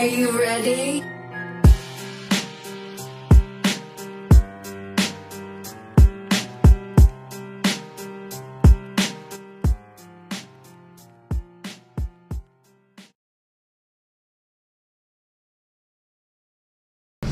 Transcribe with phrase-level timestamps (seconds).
[0.00, 1.04] Are you ready?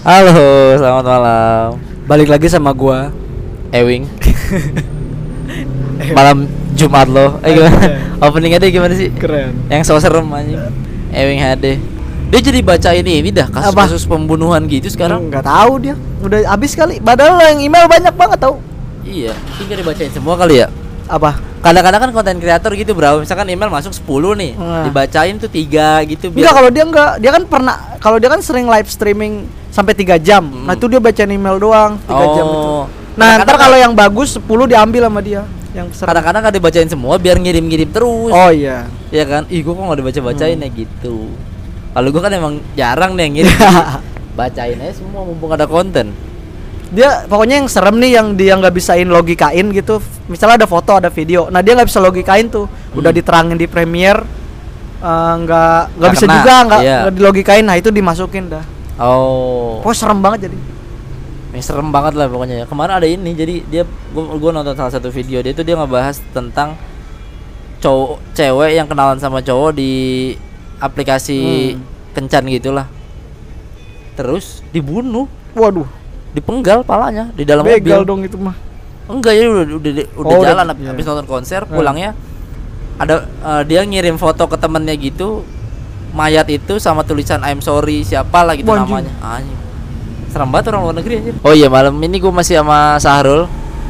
[0.04, 1.80] Halo, selamat malam.
[2.04, 3.08] Balik lagi sama gua.
[3.72, 4.04] Ewing.
[6.20, 6.44] malam
[6.76, 7.40] Jumat lo.
[7.40, 7.96] Eh gimana?
[8.28, 9.08] Openingnya deh gimana sih?
[9.16, 9.56] Keren.
[9.72, 10.60] Yang so serem anjing.
[11.16, 11.96] Ewing HD.
[12.28, 15.32] Dia jadi baca ini ini dah kasus-kasus pembunuhan gitu sekarang.
[15.32, 15.94] Nggak tahu dia.
[16.20, 17.00] Udah habis kali.
[17.00, 18.60] Padahal yang email banyak banget tau.
[19.00, 20.68] Iya, tinggal dibacain semua kali ya.
[21.08, 21.40] Apa?
[21.64, 23.24] Kadang-kadang kan konten kreator gitu, Bro.
[23.24, 24.84] Misalkan email masuk 10 nih, Nah.
[24.84, 28.68] dibacain tuh tiga gitu Enggak kalau dia enggak, dia kan pernah kalau dia kan sering
[28.68, 30.44] live streaming sampai 3 jam.
[30.44, 32.68] Nah, itu dia bacain email doang 3 jam itu.
[32.68, 32.84] Oh.
[33.16, 35.48] Nah, ntar kalau yang bagus 10 diambil sama dia.
[35.72, 36.04] Yang.
[36.04, 38.30] Kadang-kadang kan dibacain semua biar ngirim-ngirim terus.
[38.30, 38.84] Oh iya.
[39.08, 39.48] Ya kan?
[39.48, 41.32] Ih, gua kok nggak dibaca-bacain ya gitu.
[41.92, 43.56] Kalau gua kan emang jarang nih yang ngirim.
[44.38, 46.14] Bacain aja semua mumpung ada konten.
[46.88, 50.00] Dia pokoknya yang serem nih yang dia nggak bisain logikain gitu.
[50.24, 51.52] Misalnya ada foto, ada video.
[51.52, 52.64] Nah, dia nggak bisa logikain tuh.
[52.96, 53.18] Udah Hmm.
[53.18, 54.24] diterangin di Premiere
[54.98, 56.96] eh, nggak nggak Nggak bisa kena, juga nggak iya.
[57.04, 57.64] nggak dilogikain.
[57.66, 58.64] Nah, itu dimasukin dah.
[58.98, 59.78] Oh.
[59.84, 60.58] Pokoknya serem banget jadi.
[61.48, 62.66] Ya, serem banget lah pokoknya ya.
[62.68, 66.20] Kemarin ada ini, jadi dia gua, gua nonton salah satu video dia itu dia ngebahas
[66.30, 66.76] tentang
[67.78, 69.90] cowok cewek yang kenalan sama cowok di
[70.78, 71.38] aplikasi
[71.74, 71.82] Hmm.
[72.12, 72.86] kencan gitulah.
[74.14, 75.86] Terus dibunuh, Waduh,
[76.32, 78.08] dipenggal palanya di dalam begal mobil.
[78.08, 78.56] dong itu mah.
[79.06, 80.90] Enggak ya udah udah udah, Oh, udah- jalan hab- iya.
[80.90, 81.72] habis nonton konser Hmm.
[81.72, 82.12] pulangnya
[82.98, 85.46] ada eh, dia ngirim foto ke temennya gitu
[86.10, 89.54] mayat itu sama tulisan I'm sorry siapa lah gitu namanya anjing
[90.28, 93.46] serem banget orang luar negeri anjir oh iya malam ini gue masih sama Sahrul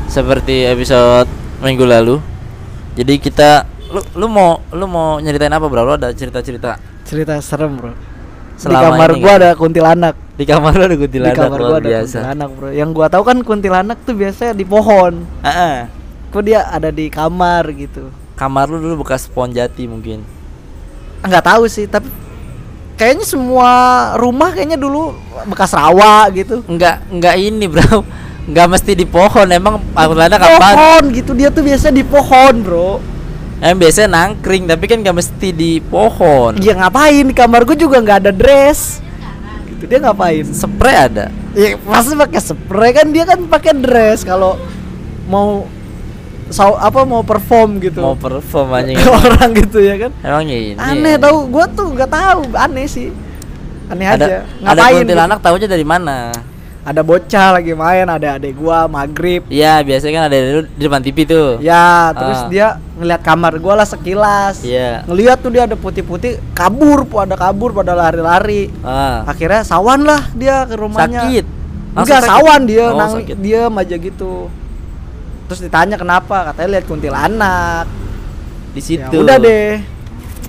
[0.07, 1.27] seperti episode
[1.59, 2.21] minggu lalu
[2.95, 3.51] jadi kita
[3.89, 6.77] lu lu mau lu mau nyeritain apa bro lu ada cerita cerita
[7.09, 7.97] Cerita serem, Bro.
[8.61, 9.41] Selama di kamar gua nggak?
[9.41, 10.15] ada kuntilanak.
[10.37, 12.69] di kamar lu ada Di kuntilanak kamar luar gua ada biasa kuntilanak, Bro.
[12.77, 15.13] Yang gua tahu kan kuntilanak tuh biasanya di pohon.
[15.41, 15.77] Heeh.
[16.29, 18.13] Kok dia ada di kamar gitu.
[18.39, 20.23] kamar lu dulu bekas pohon jati mungkin
[21.27, 22.07] Enggak tahu sih, tapi
[22.95, 23.71] kayaknya semua
[24.15, 25.17] rumah kayaknya dulu
[25.49, 26.61] bekas rawa gitu.
[26.69, 28.05] Enggak, enggak ini, Bro.
[28.53, 29.49] Enggak mesti di pohon.
[29.49, 30.61] Emang kuntilanak kapan?
[30.61, 33.01] Pohon gitu dia tuh biasa di pohon, Bro.
[33.59, 36.55] Em biasanya nangkring, tapi kan enggak mesti di pohon.
[36.55, 39.03] Dia ngapain di kamar gua juga nggak ada dress.
[39.67, 40.47] Gitu dia ngapain?
[40.47, 41.27] Spray ada.
[41.59, 44.55] Ya pasti pakai spray kan dia kan pakai dress kalau
[45.27, 45.67] mau
[46.55, 47.99] sau apa mau perform gitu.
[47.99, 48.95] Mau perform anjing.
[49.27, 50.11] orang gitu ya kan.
[50.23, 50.79] Emang ini.
[50.79, 53.11] Aneh tahu gua tuh nggak tahu, aneh sih.
[53.91, 54.39] Aneh Ada aja.
[54.63, 54.95] ada Ngapain?
[55.03, 56.31] kuntilanak taunya dari mana?
[56.89, 59.45] Ada bocah lagi main, ada adek gua maghrib.
[59.47, 61.61] Iya, biasanya kan ada di di depan TV tuh.
[61.61, 62.49] Ya, terus Ah.
[62.49, 62.67] dia
[62.97, 64.65] ngeliat kamar gua lah sekilas.
[64.65, 65.05] Iya.
[65.05, 68.73] Ngeliat tuh dia ada putih-putih, kabur, pada kabur, pada lari-lari.
[68.81, 69.21] Ah.
[69.29, 71.29] Akhirnya sawan lah dia ke rumahnya.
[71.29, 71.45] Sakit.
[71.93, 72.33] Langsung Enggak, sakit?
[72.33, 73.37] sawan dia, Oh, nang sakit.
[73.37, 74.33] diam aja gitu.
[75.45, 77.85] Terus ditanya kenapa, katanya lihat kuntilanak.
[78.73, 79.13] Di situ.
[79.13, 79.77] Ya udah deh.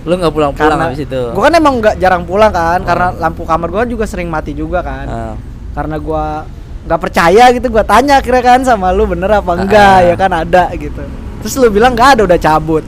[0.07, 1.21] Lu nggak pulang-pulang habis itu.
[1.35, 2.87] gua kan emang nggak jarang pulang kan, Oh.
[2.87, 5.03] karena lampu kamar gua juga sering mati juga kan.
[5.03, 5.35] Ah.
[5.79, 6.43] Karena gua
[6.81, 10.03] nggak percaya gitu, gua tanya kira kan sama lu bener apa enggak Ah.
[10.03, 10.99] ya kan ada gitu.
[11.39, 12.83] Terus lu bilang nggak ada udah cabut.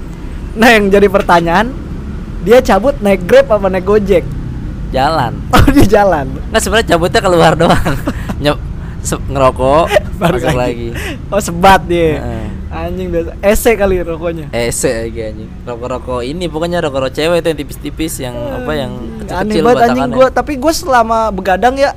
[0.51, 1.71] Nah yang jadi pertanyaan,
[2.41, 4.27] dia cabut naik grab apa naik gojek?
[4.89, 5.39] Jalan.
[5.55, 6.27] Oh di jalan.
[6.51, 7.93] Nggak sebenarnya cabutnya keluar doang.
[8.43, 8.57] Nyep
[8.99, 9.85] se- ngerokok,
[10.19, 10.89] Baru masuk lagi.
[11.27, 12.19] Oh sebat dia.
[12.19, 12.47] Heeh.
[12.71, 13.31] Anjing biasa.
[13.41, 14.47] Ese kali rokoknya.
[14.49, 15.49] Ese lagi anjing.
[15.63, 20.09] Rokok-rokok ini pokoknya rokok-rokok cewek itu yang tipis-tipis yang apa yang Aneh kecil-kecil banget anjing
[20.09, 21.91] gua, tapi gua selama begadang ya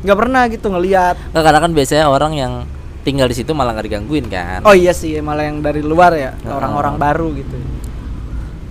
[0.00, 1.16] nggak pernah gitu ngelihat.
[1.32, 2.52] Nggak, karena kan biasanya orang yang
[3.00, 4.60] tinggal di situ malah nggak digangguin kan.
[4.64, 7.56] Oh iya sih, malah yang dari luar ya, orang-orang baru gitu.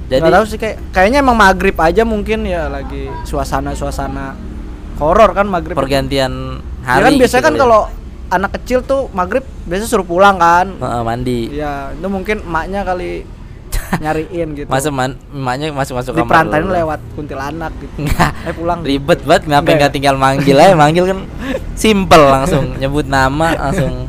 [0.10, 4.34] Jadi Nggak tahu sih kayak kayaknya emang maghrib aja mungkin ya lagi suasana-suasana
[4.98, 5.78] horor kan maghrib.
[5.78, 7.04] pergantian Ya hari.
[7.06, 7.60] kan biasanya gitu kan ya.
[7.62, 7.82] kalau
[8.30, 10.74] anak kecil tuh maghrib biasa suruh pulang kan.
[10.82, 11.40] Heeh, mandi.
[11.54, 13.22] Iya, itu mungkin emaknya kali
[13.98, 14.70] nyariin gitu.
[14.70, 16.30] Masuk man, emaknya masuk-masuk di kamar.
[16.30, 16.74] perantain dulu.
[16.78, 17.94] lewat kuntilanak gitu.
[18.06, 18.32] Nggak.
[18.46, 18.80] Eh pulang.
[18.86, 19.80] Ribet banget kenapa Nggak ya?
[19.82, 21.20] nggak tinggal manggil aja manggil kan
[21.74, 24.06] simple langsung nyebut nama langsung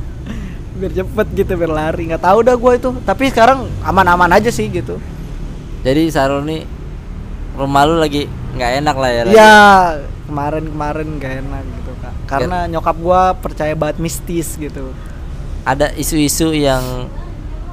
[0.80, 4.64] biar cepet gitu biar lari nggak tahu dah gue itu tapi sekarang aman-aman aja sih
[4.72, 4.96] gitu
[5.84, 6.64] jadi Sarul nih
[7.52, 8.24] rumah lu lagi
[8.56, 9.22] nggak enak lah ya.
[9.28, 9.56] Iya
[10.30, 14.94] kemarin-kemarin gak enak gitu kak karena nyokap gue percaya banget mistis gitu
[15.66, 17.10] ada isu-isu yang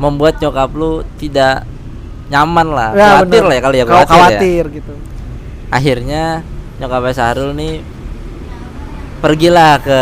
[0.01, 1.63] membuat nyokap lu tidak
[2.27, 3.43] nyaman lah Ya, khawatir bener.
[3.43, 4.17] lah ya kali ya Kalau khawatir, ya.
[4.19, 4.93] khawatir gitu
[5.67, 6.23] akhirnya
[6.77, 7.75] nyokapnya Sahrul nih
[9.17, 9.99] pergilah ke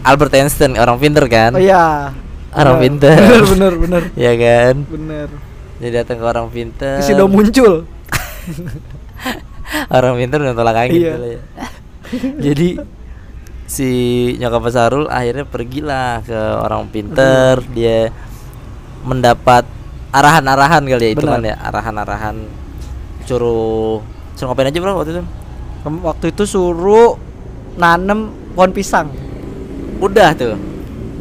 [0.00, 2.14] Albert Einstein orang pinter kan oh iya
[2.50, 2.82] Orang Bener.
[2.82, 3.14] pinter.
[3.20, 5.28] bener bener bener ya kan bener
[5.78, 7.86] jadi datang ke orang pinter Kesido muncul
[9.94, 11.14] orang pintar udah tolak angin Iya.
[11.14, 11.40] ya.
[12.42, 12.68] jadi
[13.64, 13.90] si
[14.36, 18.10] nyokap Sarul akhirnya pergilah ke orang pinter dia
[19.00, 19.62] mendapat
[20.10, 22.36] arahan-arahan kali ya itu kan ya arahan-arahan.
[23.26, 24.02] Suruh
[24.34, 25.22] suruh ngapain aja bro waktu itu?
[25.86, 27.14] Waktu itu suruh
[27.78, 29.08] nanem pohon pisang.
[30.02, 30.58] Udah tuh?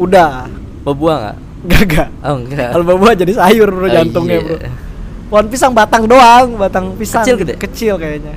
[0.01, 0.50] Udah.
[0.83, 1.38] Berbuah nggak?
[1.59, 4.47] Gagak oh enggak kalau buah jadi sayur bro Oh, jantungnya iya.
[4.47, 4.57] bro.
[5.30, 7.21] Pohon pisang batang doang batang pisang.
[7.21, 7.53] Kecil gede?
[7.59, 8.35] kecil kayaknya.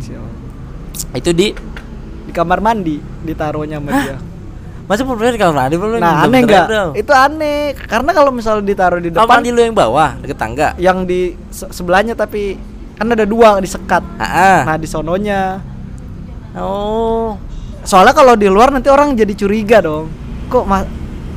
[0.00, 0.20] Kecil.
[1.14, 1.46] itu di?
[2.26, 4.27] Di kamar mandi ditaruhnya sama dia
[4.88, 6.66] masa pernah di kamar mandi belum nah aneh nggak?
[6.96, 10.72] Itu aneh karena kalau misalnya ditaruh di depan mandi lu yang bawah deket tangga?
[10.80, 12.56] yang di se- sebelahnya tapi
[12.96, 14.00] kan ada dua disekat.
[14.16, 15.60] Ah, nah di sononya.
[16.56, 17.36] Oh.
[17.84, 20.08] Soalnya kalau di luar nanti orang jadi curiga dong.
[20.48, 20.88] Kok ma-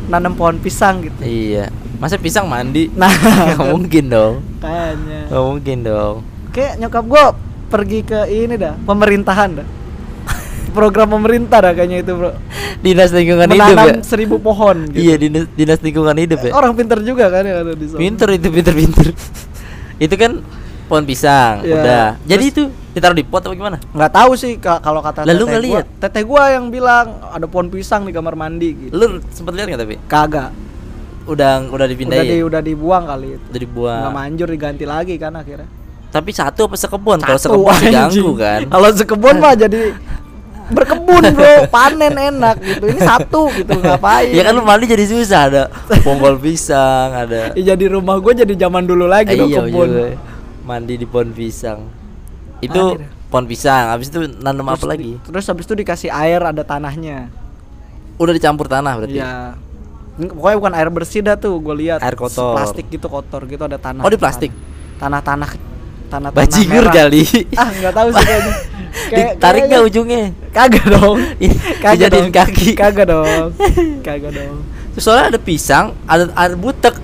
[0.08, 1.20] nanam pohon pisang gitu?
[1.22, 1.68] Iya.
[2.00, 2.88] Masa pisang mandi?
[2.96, 3.12] Nah
[3.52, 4.34] nggak mungkin dong.
[4.58, 5.20] Kayaknya.
[5.28, 6.16] Nggak mungkin dong.
[6.50, 7.24] Kayak nyokap gua
[7.68, 9.68] pergi ke ini dah pemerintahan dah
[10.72, 12.32] program pemerintah dah kayaknya itu bro.
[12.80, 13.76] Dinas lingkungan hidup ya?
[13.76, 15.00] menanam seribu pohon gitu.
[15.00, 16.52] iya dinas dinas lingkungan hidup ya?
[16.52, 18.00] Orang pinter juga kan yang ada di sana.
[18.00, 19.06] Pinter itu pinter pinter
[20.06, 20.32] itu kan
[20.88, 21.76] pohon pisang Iya.
[21.78, 22.06] udah.
[22.26, 23.78] Jadi itu ditaruh di pot apa gimana?
[23.88, 25.86] Nggak tahu sih ka- kalau kata Lah, lu teteh gua lihat?
[26.00, 28.92] teteh gua yang bilang ada pohon pisang di kamar mandi gitu.
[28.92, 29.96] Lu sempet lihat nggak tapi?
[30.06, 30.50] Kagak.
[31.24, 32.44] Udah udah udah dipindahin di ya?
[32.44, 33.46] udah dibuang kali itu.
[33.48, 34.02] Udah dibuang.
[34.02, 35.70] Nggak manjur diganti lagi kan akhirnya.
[36.12, 37.24] Tapi satu apa sekebun?
[37.24, 38.60] Kalau sekebun diganggu kan?
[38.68, 39.96] Kalau sekebun mah jadi
[40.72, 42.86] berkebun bro, panen enak gitu.
[42.88, 44.32] Ini satu gitu ngapain?
[44.32, 45.64] ya kan lu mandi jadi susah ada
[46.00, 49.88] ponggol pisang ada Ya, jadi rumah gue jadi zaman dulu lagi dong iya kebun.
[49.88, 50.08] juga.
[50.62, 51.80] mandi di pohon pisang
[52.60, 53.06] itu Anjir.
[53.28, 56.62] pohon pisang habis itu nanam apa Terus di- lagi Terus habis itu dikasih air ada
[56.62, 57.28] tanahnya.
[58.16, 59.58] udah dicampur tanah berarti Iya.
[60.14, 62.00] Ini Pokoknya bukan air bersih dah tuh, gue lihat.
[62.00, 62.54] Air kotor.
[62.54, 64.00] Plastik gitu kotor gitu ada tanah.
[64.00, 64.52] Oh, di plastik?
[64.98, 65.50] Tanah-tanah
[66.06, 66.94] tanah-tanah bajigur merah.
[66.94, 67.24] kali
[67.54, 68.54] Ah, nggak tahu sih kayaknya.
[68.92, 71.18] Kayak- ditarik nggak ujungnya Kagak dong.
[71.84, 72.34] Kagak dijadiin dong.
[72.34, 73.48] kaki Kagak dong.
[74.06, 74.56] Kagak dong.
[74.92, 76.96] Terus soalnya ada pisang ada air butek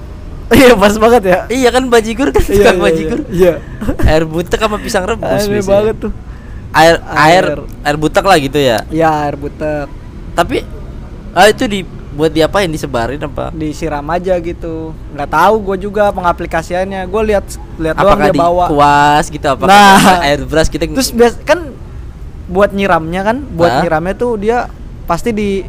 [0.48, 1.40] Iya pas banget ya.
[1.50, 3.54] iya kan bajigur kan Iya, tukang iya, bajigur Iya.
[4.02, 6.12] air butek sama pisang rebus Aneh banget tuh.
[6.70, 7.46] air air
[7.84, 7.96] Air.
[7.96, 9.88] butek lah gitu ya Ya air butek
[10.32, 10.64] tapi
[11.32, 11.80] ah itu di
[12.10, 14.90] buat diapain disebarin apa disiram aja gitu.
[15.12, 17.06] Nggak tahu gue juga pengaplikasiannya.
[17.06, 17.46] Gue lihat
[17.78, 18.66] lihat doang dia di bawa.
[18.68, 20.24] kuas gitu apa Nah.
[20.24, 21.77] air beras kita Terus bias kan
[22.48, 23.82] buat nyiramnya kan, buat Hah?
[23.82, 24.72] nyiramnya tuh dia
[25.04, 25.64] pasti di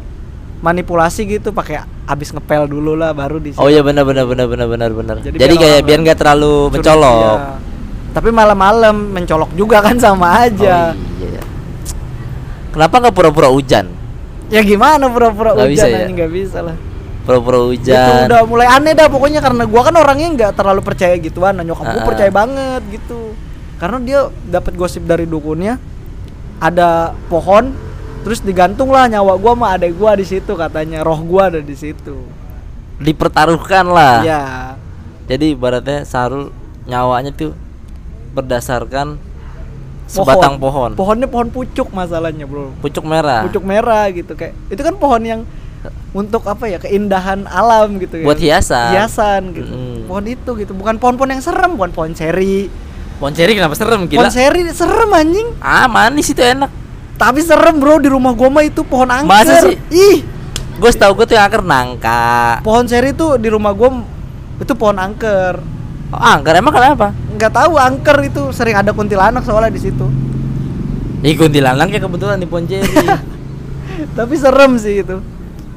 [0.59, 4.67] manipulasi gitu pakai habis ngepel dulu lah baru di oh iya benar benar benar benar
[4.67, 7.39] benar benar Jadi jadi, kayak biar nggak terlalu mencolok
[8.09, 10.91] Tapi malam-malam mencolok juga kan sama aja.
[10.91, 11.39] oh, iya.
[12.69, 13.87] kenapa nggak pura-pura hujan
[14.49, 16.09] Ya gimana pura-pura hujan bisa ya?
[16.09, 16.75] nggak bisa lah.
[17.21, 21.13] pura-pura Itu hujan udah mulai aneh dah pokoknya karena gua kan orangnya nggak terlalu percaya
[21.15, 22.07] gituan, nah nyokap gua Ah.
[22.09, 23.37] percaya banget gitu.
[23.77, 25.77] Karena dia dapat gosip dari dukunnya
[26.59, 27.71] ada pohon
[28.27, 31.75] terus digantung lah nyawa gua sama adek gua di situ katanya roh gua ada di
[31.75, 32.19] situ.
[32.99, 34.43] dipertaruhkan lah Iya.
[35.29, 36.51] Jadi ibaratnya Sarul
[36.83, 37.55] nyawanya tuh
[38.33, 39.15] berdasarkan
[40.09, 42.73] sebatang pohon, Pohonnya pohon pucuk masalahnya, Bro.
[42.81, 43.45] pucuk merah.
[43.45, 44.57] Pucuk merah gitu kayak.
[44.73, 45.41] Itu kan pohon yang
[46.17, 46.81] untuk apa ya?
[46.81, 48.25] Keindahan alam gitu ya.
[48.25, 48.89] Buat hiasan.
[48.97, 49.69] Hiasan gitu.
[49.69, 49.99] Mm.
[50.09, 50.71] Pohon itu gitu.
[50.73, 52.67] Bukan pohon-pohon yang serem, bukan pohon seri.
[53.19, 54.31] Pohon ceri kenapa serem Pohon gila?
[54.31, 55.47] seri serem anjing.
[55.59, 56.71] Ah manis itu enak.
[57.19, 57.99] Tapi serem, Bro.
[57.99, 59.27] Di rumah gua mah itu pohon angker.
[59.27, 59.75] Masa sih?
[59.91, 60.23] Ih,
[60.79, 62.63] Gue tau gue tuh yang angker nangka.
[62.63, 63.99] pohon seri tuh di rumah gua
[64.55, 65.59] itu pohon angker.
[66.09, 67.11] Oh, angker emang kenapa?
[67.29, 70.07] Nggak tahu angker itu sering ada kuntilanak soalnya di situ.
[71.19, 72.87] Ih kuntilanaknya kebetulan di pohon ceri.
[74.17, 75.19] Tapi serem sih itu.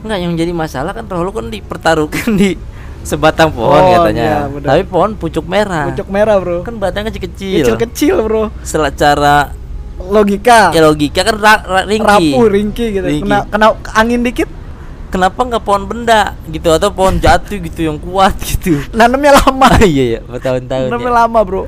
[0.03, 2.55] Enggak yang jadi masalah kan terlalu kan dipertaruhkan di
[3.03, 4.47] sebatang pohon Pohon, katanya.
[4.49, 4.69] benar.
[4.69, 5.87] Tapi pohon pucuk merah.
[5.89, 6.63] Pucuk merah, Bro.
[6.63, 7.61] Kan batangnya kecil-kecil.
[7.61, 8.45] Kecil-kecil, Bro.
[8.63, 9.53] Secara
[10.03, 10.71] Logika.
[10.71, 12.35] ya logika kan ra, ra- ringkih.
[12.35, 13.23] rapuh ringkih gitu Ringkih.
[13.25, 14.51] kena kena angin dikit
[15.09, 20.19] kenapa nggak pohon benda gitu atau pohon jatuh gitu yang kuat gitu nanamnya lama iya
[20.19, 21.19] ya bertahun-tahun nanamnya ya.
[21.23, 21.63] lama bro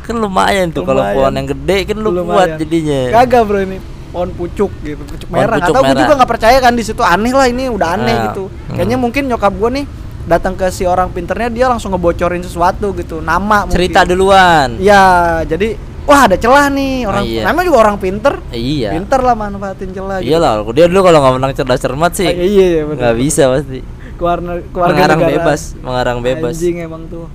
[0.00, 2.28] kan lumayan tuh kalau pohon yang gede kan lu Lumayan.
[2.30, 3.76] kuat jadinya kagak bro ini
[4.08, 6.00] pohon pucuk gitu pucuk Pohon merah pucuk atau gue merah.
[6.00, 8.22] juga nggak percaya kan di situ aneh lah ini udah aneh Ah.
[8.26, 8.74] gitu Hmm.
[8.80, 9.84] kayaknya mungkin nyokap gue nih
[10.24, 14.10] datang ke si orang pinternya dia langsung ngebocorin sesuatu gitu nama cerita mungkin.
[14.10, 15.04] duluan ya
[15.42, 17.42] jadi wah ada celah nih orang Ah, iya.
[17.44, 20.28] namanya juga orang pinter iya pinter lah manfaatin celah gitu.
[20.30, 22.98] iyalah dia dulu kalau nggak menang cerdas cermat sih Ah, iya iya bener.
[22.98, 23.80] nggak bisa pasti
[24.14, 25.32] keluarga keluarga mengarang negara.
[25.36, 27.26] bebas mengarang bebas anjing emang tuh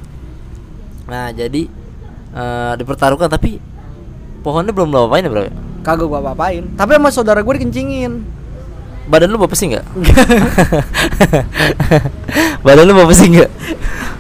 [1.05, 1.61] nah jadi
[2.31, 3.61] eh, dipertaruhkan tapi
[4.39, 5.45] pohonnya belum lo apain ya bro
[5.79, 8.21] kagak gua apa-apain tapi sama saudara gue dikencingin
[9.09, 9.85] badan lu bapak sih nggak?
[12.65, 13.49] Badan lu bapak sih nggak?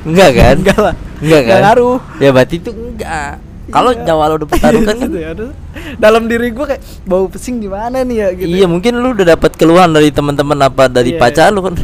[0.03, 0.55] Enggak kan?
[0.57, 0.93] Enggak lah.
[1.21, 1.59] Enggak kan?
[1.61, 1.99] ngaruh.
[2.17, 3.33] Ya berarti itu enggak.
[3.69, 4.01] Kalau Iya.
[4.01, 5.07] nyawa lo udah pertaruhkan kan?
[5.07, 5.51] Gitu ya, aduh.
[6.01, 8.27] dalam diri gue kayak bau pesing gimana nih ya?
[8.33, 11.77] Gitu Iya mungkin lu udah dapat keluhan dari teman-teman apa dari Iya, pacar lu kan?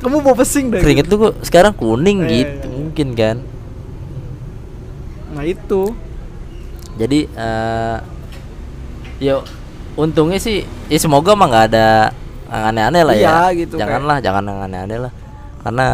[0.00, 2.76] Kamu bau pesing deh keringet lu kok sekarang kuning Iya, gitu iya.
[2.76, 3.36] mungkin kan?
[5.32, 5.82] Nah itu.
[6.96, 7.96] Jadi eh
[9.16, 9.44] yo
[9.96, 11.88] untungnya sih ya semoga mah nggak ada
[12.50, 15.12] aneh-aneh lah Iya, ya gitu, janganlah jangan yang aneh-aneh lah.
[15.62, 15.86] Karena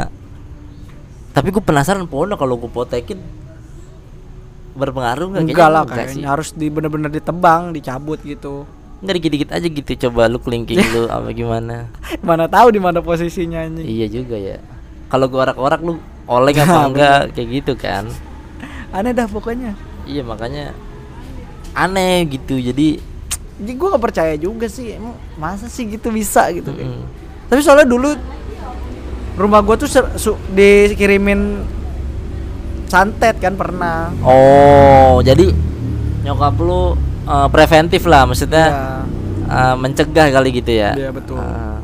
[1.36, 3.20] tapi gue penasaran Pono kalau gue potekin
[4.76, 6.20] berpengaruh nggak enggak lah enggak sih.
[6.20, 8.64] kayaknya harus di bener-bener ditebang dicabut gitu.
[9.04, 11.92] Nggak dikit-dikit aja gitu coba lu kelingking lu apa gimana?
[12.24, 13.84] Mana tahu di mana posisinya anjing.
[13.84, 14.56] Iya juga ya.
[15.12, 17.20] Kalau gue orak-orak lu oleng apa enggak?
[17.36, 18.04] Kayak gitu kan.
[18.96, 19.76] Aneh dah pokoknya.
[20.08, 20.72] Iya makanya
[21.76, 22.56] aneh gitu.
[22.56, 23.00] Jadi
[23.56, 24.92] jadi gue gak percaya juga sih.
[24.92, 27.02] Emang masa sih gitu bisa gitu mm,
[27.46, 28.12] tapi soalnya dulu
[29.34, 31.62] rumah gue tuh ser- su- dikirimin
[32.86, 34.10] santet kan pernah.
[34.20, 35.50] Oh jadi
[36.22, 38.84] nyokap lu eh, preventif lah maksudnya Iya.
[39.46, 40.90] eh, mencegah kali gitu ya?
[40.92, 41.36] Iya, betul.
[41.36, 41.78] Ah,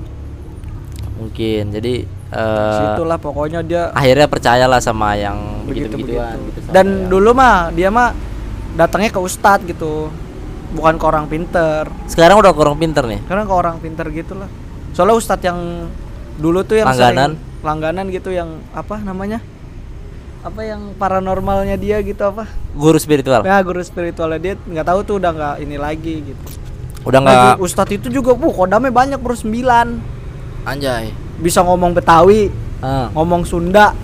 [1.15, 1.63] mungkin.
[1.71, 1.95] Jadi
[2.33, 6.59] eh, situlah pokoknya dia akhirnya percayalah sama yang begitu begitu begituan begitu.
[6.59, 8.11] gitu dan dulu mah dia mah
[8.73, 10.09] datangnya ke ustadz gitu
[10.73, 11.85] bukan ke orang pinter.
[12.07, 13.21] Sekarang udah kurang pinter nih.
[13.23, 14.49] Karena ke orang pinter gitu lah
[14.93, 15.89] soalnya ustadz yang
[16.37, 17.33] dulu tuh yang Langganan?
[17.33, 18.05] sering- langganan.
[18.09, 19.41] gitu yang apa namanya?
[20.43, 22.45] Apa yang paranormalnya dia gitu apa?
[22.75, 23.41] Guru spiritual.
[23.41, 24.37] Ya guru spiritualnya.
[24.37, 26.45] Dia nggak tahu tuh udah nggak ini lagi gitu.
[27.03, 29.87] Udah Nah, nggak Gu- ustadz itu juga bu kodamnya banyak bro sembilan.
[30.67, 31.15] Anjay.
[31.39, 32.51] Bisa ngomong Betawi
[32.83, 33.09] Ah.
[33.15, 33.95] ngomong Sunda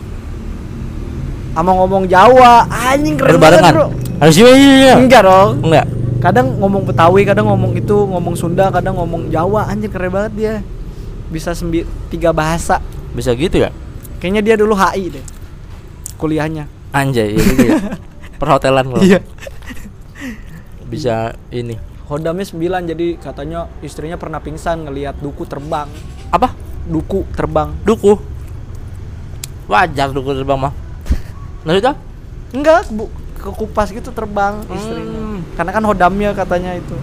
[1.52, 2.64] sama ngomong Jawa.
[2.70, 3.87] Anjing keren banget bro.
[4.22, 4.94] Harus iya iya iya.
[4.96, 5.50] Enggak dong.
[5.62, 5.87] Enggak
[6.18, 9.70] kadang ngomong Betawi kadang ngomong itu ngomong Sunda kadang ngomong Jawa.
[9.70, 10.54] Anjing keren banget dia.
[11.28, 12.82] Bisa sembi tiga bahasa.
[13.12, 13.70] Bisa gitu ya?
[14.18, 15.25] Kayaknya dia dulu HI deh
[16.18, 16.66] kuliahnya.
[16.90, 17.75] Anjay iya ya.
[18.42, 19.22] Perhotelan loh Iya.
[20.88, 21.78] bisa ini.
[22.08, 25.87] Hodamnya 9 jadi katanya istrinya pernah pingsan ngelihat duku terbang.
[26.32, 26.56] Apa?
[26.88, 27.76] Duku terbang.
[27.84, 28.16] Duku?
[29.68, 30.72] Wajar duku terbang mah.
[31.68, 31.94] Maksudnya?
[32.56, 35.12] Enggak bu ke kupas gitu terbang istrinya.
[35.20, 35.27] Hmm.
[35.59, 36.95] Karena kan hodamnya katanya itu.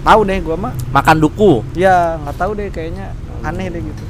[0.00, 1.66] Tahu deh gua mah makan duku?
[1.74, 3.10] Ya nggak tahu deh kayaknya
[3.42, 4.04] aneh deh gitu.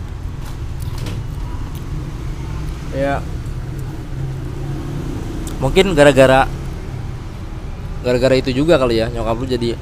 [2.93, 3.25] Ya.
[5.61, 6.45] Mungkin gara-gara
[8.01, 9.77] gara-gara itu juga kali ya nyokap lu jadi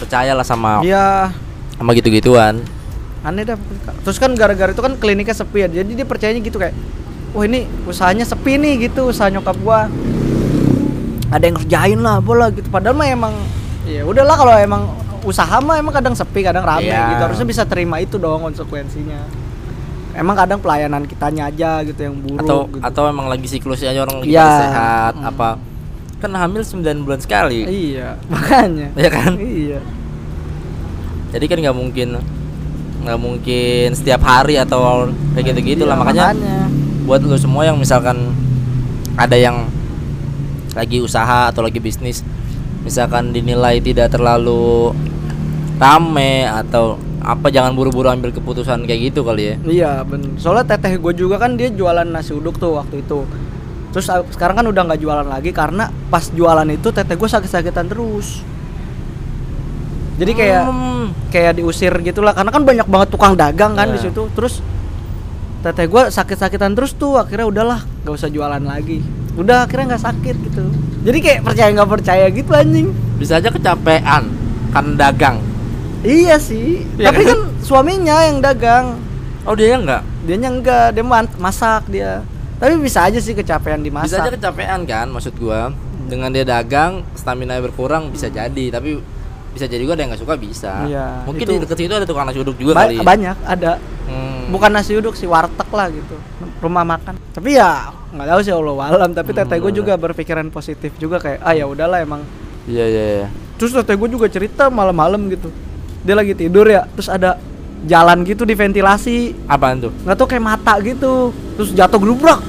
[0.00, 1.28] percaya lah sama Iya.
[1.76, 2.60] sama gitu-gituan.
[3.20, 3.56] Aneh dah
[4.04, 6.72] terus kan gara-gara itu kan kliniknya sepi ya jadi dia percayanya gitu kayak
[7.32, 9.88] wah ini usahanya sepi nih gitu usaha nyokap gua
[11.34, 12.70] ada yang kerjain lah bola gitu.
[12.70, 13.34] Padahal mah emang
[13.84, 14.82] ya udahlah kalau emang
[15.20, 17.10] usaha mah emang kadang sepi kadang rame Iya.
[17.10, 17.22] gitu.
[17.26, 19.18] Harusnya bisa terima itu dong konsekuensinya.
[20.14, 22.78] Emang kadang pelayanan kitanya aja gitu yang buruk atau gitu.
[22.78, 24.40] atau emang lagi siklusnya aja orang lagi Iya.
[24.40, 25.26] pada sehat Hmm.
[25.26, 25.48] apa.
[26.22, 27.66] Kan hamil 9 bulan sekali.
[27.66, 28.88] Iya makanya.
[28.94, 29.34] Ya kan?
[29.34, 29.82] Iya.
[31.34, 32.08] Jadi kan nggak mungkin
[33.04, 35.98] nggak mungkin setiap hari atau kayak gitu gitu lah.
[35.98, 36.28] Iya, makanya
[37.04, 38.32] buat lo semua yang misalkan
[39.14, 39.66] ada yang
[40.74, 42.20] lagi usaha atau lagi bisnis
[42.82, 44.92] misalkan dinilai tidak terlalu
[45.74, 49.54] rame atau apa jangan buru-buru ambil keputusan kayak gitu kali ya.
[49.64, 53.24] Iya bener Soalnya teteh gue juga kan dia jualan nasi uduk tuh waktu itu.
[53.90, 57.88] Terus ah, sekarang kan udah nggak jualan lagi karena pas jualan itu teteh gue sakit-sakitan
[57.88, 58.44] terus.
[60.14, 64.12] Jadi kayak Hmm, kayak diusir gitulah karena kan banyak banget tukang dagang kan di Iya.
[64.12, 64.28] situ.
[64.30, 64.60] Terus
[65.64, 69.00] teteh gue sakit-sakitan terus tuh akhirnya udahlah nggak usah jualan lagi
[69.34, 70.64] udah akhirnya nggak sakit gitu.
[71.04, 72.88] Jadi kayak percaya nggak percaya gitu anjing.
[73.18, 74.30] Bisa aja kecapean
[74.70, 75.38] kan dagang.
[76.04, 76.86] Iya sih.
[76.98, 77.30] Iya tapi kan?
[77.34, 78.98] kan suaminya yang dagang.
[79.44, 81.04] Oh dia enggak dia enggak dia
[81.38, 82.24] masak dia.
[82.56, 85.74] Tapi bisa aja sih kecapean di bisa aja masak kecapean kan maksud gua.
[86.04, 88.70] Dengan dia dagang stamina berkurang bisa jadi.
[88.70, 89.00] Tapi
[89.54, 90.72] bisa jadi juga ada yang nggak suka bisa.
[90.84, 92.98] Iya, mungkin itu- di dekat situ ada tukang nasi uduk juga Ba- kali.
[93.00, 93.72] banyak ada.
[94.04, 94.52] Hmm.
[94.52, 96.12] bukan nasi uduk sih warteg lah gitu
[96.60, 97.16] rumah makan.
[97.32, 99.10] Tapi ya nggak tahu sih Allah alam.
[99.10, 102.20] Tapi Hmm, teteh gue juga berpikiran positif juga kayak ah ya udahlah emang.
[102.66, 103.26] Iya iya iya.
[103.56, 105.48] Terus teteh gue juga cerita malam-malam gitu.
[106.02, 107.40] Dia lagi tidur ya terus ada
[107.82, 109.92] jalan gitu di ventilasi apaan tuh?
[110.04, 111.32] Nggak tahu kayak mata gitu.
[111.56, 112.40] Terus jatuh gelubrak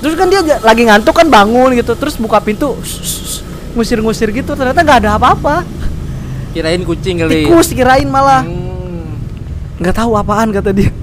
[0.00, 1.94] terus kan dia lagi ngantuk kan bangun gitu.
[1.94, 2.74] Terus buka pintu
[3.72, 4.52] ngusir-ngusir gitu.
[4.52, 5.62] Ternyata nggak ada apa-apa
[6.52, 7.46] kirain kucing kali.
[7.46, 8.42] Tikus kirain malah.
[8.44, 9.16] Hmm.
[9.80, 10.90] nggak tahu apaan kata dia.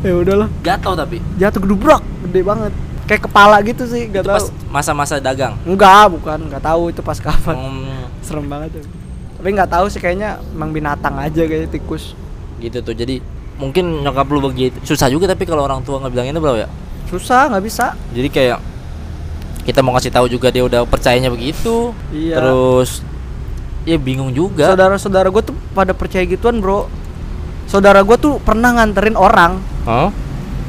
[0.00, 0.48] Ya udahlah.
[0.64, 1.20] Jatuh tapi?
[1.36, 2.72] Jatuh gedubrak gede banget.
[3.04, 4.48] Kayak kepala gitu sih nggak tahu.
[4.72, 5.60] masa-masa dagang?
[5.68, 7.52] Enggak bukan nggak tahu itu pas kapan.
[7.52, 9.00] Hmm, serem banget tuh
[9.40, 12.12] tapi nggak tahu sih kayaknya emang binatang aja kayak tikus.
[12.60, 13.24] Gitu tuh jadi
[13.56, 16.68] mungkin nyokap lu begitu susah juga tapi kalau orang tua nggak bilang itu ya?
[17.08, 17.96] Susah nggak bisa.
[18.12, 18.60] Jadi kayak
[19.64, 21.96] kita mau kasih tahu juga dia udah percayanya begitu.
[22.12, 22.36] Iya.
[22.36, 23.00] terus
[23.90, 26.86] ya bingung juga Saudara-saudara gue tuh pada percaya gituan, Bro.
[27.66, 30.14] Saudara gue tuh pernah nganterin orang Hah?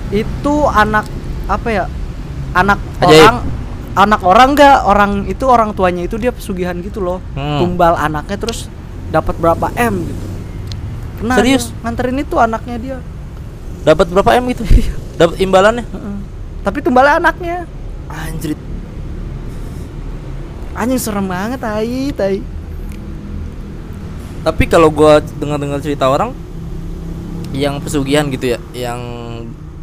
[0.10, 1.06] itu anak
[1.46, 1.86] apa ya?
[2.58, 3.10] Anak Ajaib.
[3.14, 3.36] orang
[3.92, 7.22] anak orang enggak, orang itu orang tuanya itu dia pesugihan gitu loh.
[7.38, 7.62] Hmm.
[7.62, 8.66] Tumbal anaknya terus
[9.14, 10.26] dapat berapa M gitu.
[11.22, 11.70] Pernah Serius?
[11.70, 12.98] dia nganterin itu anaknya dia.
[13.82, 14.62] dapat berapa m gitu
[15.18, 16.18] dapat imbalannya Heeh.
[16.62, 17.66] Tapi tumbalnya anaknya.
[18.06, 18.62] anjrit
[20.78, 22.40] Anjing serem banget tai, tai.
[24.42, 26.34] Tapi kalau gua dengar-dengar cerita orang
[27.52, 29.00] yang pesugihan gitu ya yang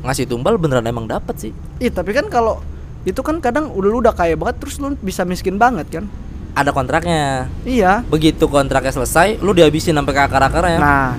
[0.01, 2.59] ngasih tumbal beneran emang dapat sih Ih, tapi kan kalau
[3.05, 6.05] itu kan kadang udah lu udah kaya banget terus lu bisa miskin banget kan?
[6.51, 8.03] ada kontraknya Iya.
[8.05, 11.15] begitu kontraknya selesai lu dihabisin sampai ke akar-akarnya Nah,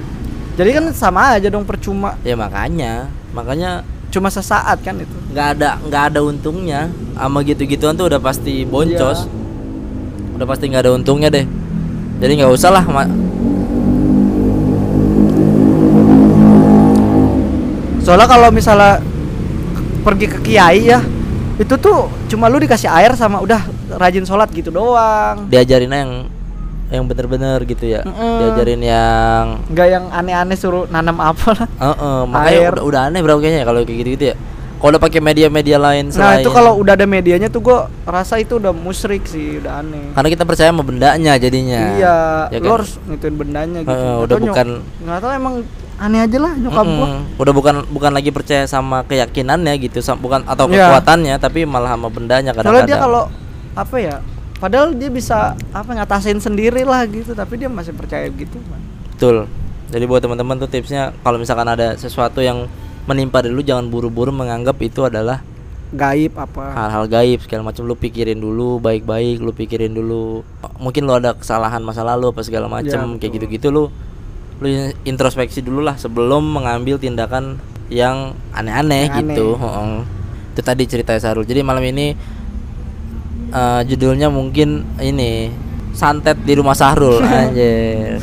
[0.54, 2.20] jadi kan sama aja dong percuma.
[2.22, 5.14] ya makanya makanya Cuma sesaat kan itu.
[5.30, 9.30] nggak ada nggak ada untungnya sama gitu-gituan tuh udah pasti boncos
[10.34, 11.46] udah pasti nggak ada untungnya deh
[12.18, 12.84] jadi nggak usah lah
[18.10, 18.98] Soalnya kalau misalnya
[20.02, 20.98] pergi ke kiai ya,
[21.56, 23.62] itu tuh cuma lu dikasih air sama udah
[23.94, 25.46] rajin sholat gitu doang.
[25.46, 26.12] diajarin yang
[26.90, 28.38] yang bener-bener gitu ya Mm-mm.
[28.42, 31.68] diajarin yang Nggak yang aneh-aneh suruh nanam apa lah.
[31.70, 32.74] Heeh, makanya Air.
[32.74, 34.36] udah, udah aneh bro kayaknya kalau kayak gitu-gitu ya.
[34.80, 38.40] Kalau udah pakai media-media lain Nah selain itu kalau udah ada medianya tuh gua rasa
[38.40, 40.16] itu udah musyrik sih, udah aneh.
[40.16, 41.82] karena kita percaya sama bendanya jadinya.
[41.94, 42.18] Iya,
[42.50, 42.70] Ya kan?
[42.74, 43.94] harus ngituin bendanya gitu.
[43.94, 45.56] Nggak udah bukan- nggak tahu emang
[46.00, 47.08] aneh aja lah nyokap gua.
[47.12, 47.22] Mm-mm.
[47.36, 50.88] Udah bukan bukan lagi percaya sama keyakinannya gitu, sam- bukan atau Iya.
[50.88, 52.88] kekuatannya, tapi malah sama bendanya Soalnya kadang-kadang.
[52.88, 53.24] dia kalau
[53.74, 54.16] apa ya?
[54.58, 55.38] Padahal dia bisa
[55.70, 58.60] apa ngatasin sendiri lah gitu, tapi dia masih percaya gitu.
[58.66, 58.80] Man.
[59.10, 59.48] Betul.
[59.88, 62.68] Jadi buat teman-teman tuh tipsnya kalau misalkan ada sesuatu yang
[63.04, 65.42] menimpa dulu jangan buru-buru menganggap itu adalah
[65.90, 66.70] Gaib apa?
[66.72, 70.46] hal-hal gaib segala macam lu pikirin dulu baik-baik lu pikirin dulu
[70.78, 73.90] mungkin lu ada kesalahan masa lalu apa segala macam Ya, kayak gitu-gitu lu
[74.60, 74.68] lu
[75.02, 77.56] introspeksi dulu lah sebelum mengambil tindakan
[77.88, 79.56] yang aneh-aneh gitu.
[79.56, 79.64] aneh.
[79.66, 79.94] Heeh.
[80.50, 81.44] itu tadi cerita Sarul.
[81.44, 82.12] Jadi malam ini
[83.50, 85.50] eh, judulnya mungkin ini
[85.92, 88.20] santet di rumah Sahrul anjir.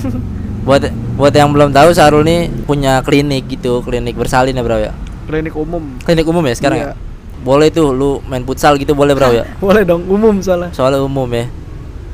[0.63, 4.93] Buat buat yang belum tahu Sahrul nih punya klinik gitu klinik bersalin ya bro ya?
[5.27, 5.83] Klinik umum.
[6.03, 6.89] klinik umum ya sekarang Iya.
[6.93, 6.95] ya
[7.37, 9.47] boleh tuh lu main futsal gitu boleh bro ya?
[9.63, 10.75] Boleh dong umum soalnya.
[10.75, 11.47] soalnya umum ya.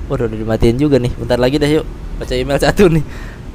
[0.07, 1.09] Waduh udah dimatiin juga nih.
[1.11, 1.89] Bentar lagi dah yuk.
[2.21, 3.01] Baca email satu nih.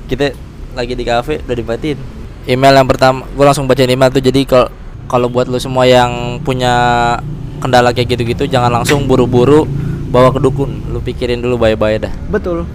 [0.07, 0.33] Kita
[0.77, 1.97] lagi di cafe udah dimatiin.
[2.45, 4.21] Email yang pertama gue langsung bacain email tuh.
[4.21, 4.69] Jadi kalau
[5.09, 7.17] kalau buat lu semua yang punya
[7.57, 9.65] kendala kayak gitu-gitu jangan langsung buru-buru
[10.13, 10.93] bawa ke dukun.
[10.93, 12.13] Lu pikirin dulu baik-baik dah.
[12.29, 12.69] Betul.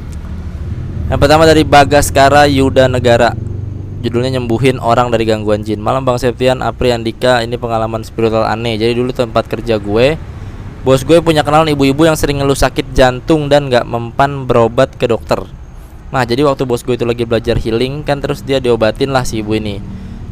[1.12, 3.36] yang pertama dari Bagaskara Yuda Negara.
[4.02, 5.78] Judulnya nyembuhin orang dari gangguan jin.
[5.78, 8.74] Malam Bang Septian, Apri Andika Ini pengalaman spiritual aneh.
[8.74, 10.18] Jadi dulu tempat kerja gue
[10.82, 15.06] Bos gue punya kenalan ibu-ibu yang sering ngeluh sakit jantung Dan gak mempan berobat ke
[15.06, 15.61] dokter
[16.12, 19.40] Nah jadi waktu bos gue itu lagi belajar healing Kan terus dia diobatin lah si
[19.40, 19.80] ibu ini.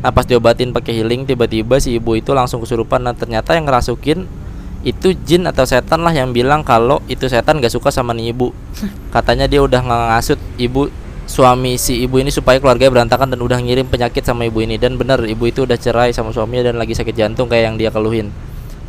[0.04, 3.00] Nah pas diobatin pakai healing Tiba-tiba si ibu itu langsung kesurupan.
[3.02, 4.28] Dan ternyata yang ngerasukin
[4.80, 8.52] itu jin atau setan lah yang bilang kalau itu setan gak suka sama nih ibu.
[9.14, 10.92] Katanya dia udah ngasut ibu
[11.24, 14.76] suami si ibu ini supaya keluarganya berantakan dan udah ngirim penyakit sama ibu ini.
[14.76, 17.88] Dan bener ibu itu udah cerai sama suaminya dan lagi sakit jantung kayak yang dia
[17.88, 18.28] keluhin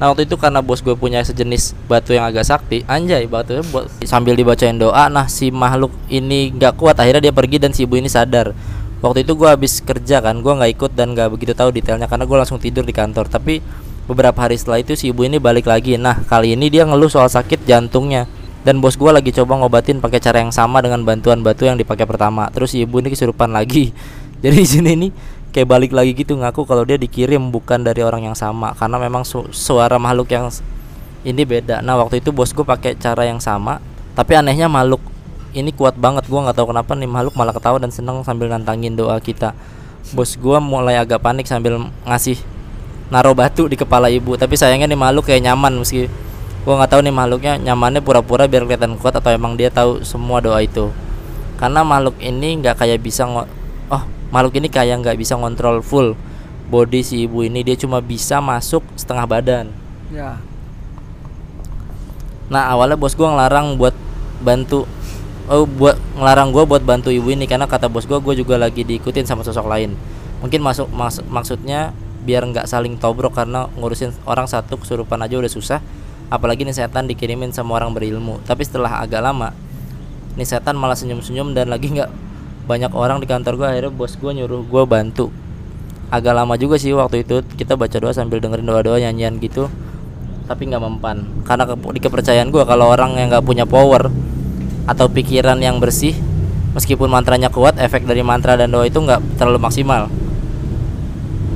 [0.01, 3.85] nah waktu itu karena bos gue punya sejenis batu yang agak sakti anjay batunya buat
[4.01, 8.01] sambil dibacain doa nah si makhluk ini nggak kuat akhirnya dia pergi dan si ibu
[8.01, 8.57] ini sadar.
[9.01, 12.29] Waktu itu gue habis kerja kan gue nggak ikut dan nggak begitu tahu detailnya karena
[12.29, 13.25] gue langsung tidur di kantor.
[13.29, 13.57] Tapi
[14.05, 15.97] beberapa hari setelah itu si ibu ini balik lagi.
[15.97, 18.29] Nah kali ini dia ngeluh soal sakit jantungnya.
[18.61, 22.05] Dan bos gua lagi coba ngobatin pakai cara yang sama dengan bantuan batu yang dipakai
[22.05, 22.45] pertama.
[22.53, 23.89] Terus si ibu ini kesurupan lagi.
[24.45, 25.11] Jadi di sini nih
[25.51, 28.71] kayak balik lagi gitu ngaku kalau dia dikirim bukan dari orang yang sama.
[28.75, 30.47] Karena memang su- suara makhluk yang
[31.27, 31.83] ini beda.
[31.83, 33.83] Nah waktu itu bos gua pakai cara yang sama
[34.15, 35.03] tapi anehnya makhluk
[35.51, 36.25] ini kuat banget.
[36.31, 39.51] Gua nggak tahu kenapa nih makhluk malah ketawa dan seneng sambil nantangin doa kita.
[40.15, 42.39] Bos gua mulai agak panik sambil ngasih
[43.11, 44.39] naruh batu di kepala ibu.
[44.39, 46.07] Tapi sayangnya nih makhluk kayak nyaman meski
[46.63, 50.39] gua nggak tahu nih makhluknya nyamannya pura-pura biar kelihatan kuat atau emang dia tahu semua
[50.39, 50.89] doa itu.
[51.59, 53.27] Karena makhluk ini nggak kayak bisa
[54.31, 56.15] makhluk ini kayak nggak bisa ngontrol full
[56.71, 59.67] body si ibu ini dia cuma bisa masuk setengah badan
[60.11, 60.43] Ya.
[62.51, 63.95] Nah awalnya bos gua ngelarang buat
[64.43, 64.83] bantu
[65.51, 68.83] Oh buat ngelarang gua buat bantu ibu ini karena kata bos gua gua juga lagi
[68.83, 69.95] diikutin sama sosok lain.
[70.43, 71.95] Mungkin masuk mas- maksudnya
[72.27, 75.79] biar nggak saling tobrok karena ngurusin orang satu kesurupan aja udah susah.
[76.31, 78.39] Apalagi nih setan dikirimin sama orang berilmu.
[78.47, 79.51] Tapi setelah agak lama
[80.39, 82.07] nih setan malah senyum-senyum dan lagi nggak
[82.71, 85.27] banyak orang di kantor gua akhirnya bos gua nyuruh gua bantu.
[86.07, 89.67] Agak lama juga sih waktu itu kita baca doa sambil dengerin doa-doa nyanyian gitu
[90.51, 91.23] tapi nggak mempan.
[91.47, 94.11] Karena ke, di kepercayaan gue kalau orang yang nggak punya power
[94.83, 96.11] atau pikiran yang bersih
[96.75, 100.11] meskipun mantranya kuat efek dari mantra dan doa itu nggak terlalu maksimal.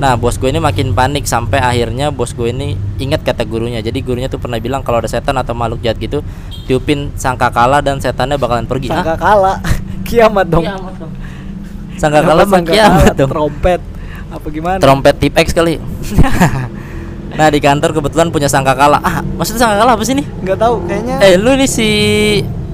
[0.00, 3.84] Nah bos gue ini makin panik sampai akhirnya bos gue ini ingat kata gurunya.
[3.84, 6.24] Jadi gurunya tuh pernah bilang kalau ada setan atau makhluk jahat gitu
[6.66, 9.00] tiupin sangkakala dan setannya bakalan pergi Hah?
[9.00, 9.52] Sangka kala
[10.08, 10.66] kiamat dong.
[11.96, 12.74] sangkakala mah sangkakala?
[12.76, 13.80] kiamat dong Trompet
[14.26, 14.78] apa gimana?
[14.78, 15.78] trompet tip X kali
[17.38, 21.14] nah di kantor kebetulan punya sangkakala ah maksudnya sangkakala apa sih nih Nggak tahu kayaknya
[21.20, 21.88] Eh lu ini si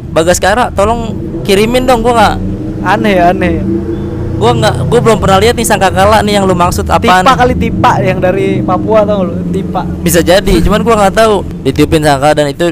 [0.08, 2.34] Bagaskara tolong kirimin dong gua nggak
[2.84, 3.64] aneh ya aneh.
[4.36, 7.54] gua nggak gua belum pernah lihat nih sangkakala nih yang lu maksud apaan Tipa kali
[7.54, 9.82] tipa yang dari Papua tau lu tipa.
[10.00, 12.66] bisa jadi cuman gua nggak tahu ditiupin sangka dan itu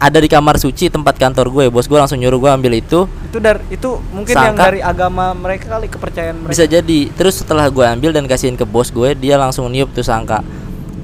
[0.00, 1.64] ada di kamar suci tempat kantor gue.
[1.68, 3.04] Bos gua langsung nyuruh gua ambil itu.
[3.28, 4.72] Itu dari itu mungkin yang Sangka.
[4.72, 6.50] dari agama mereka kali kepercayaan mereka.
[6.56, 7.00] bisa jadi.
[7.12, 10.40] Terus setelah gua ambil dan kasihin ke bos gue dia langsung niup tuh sangka.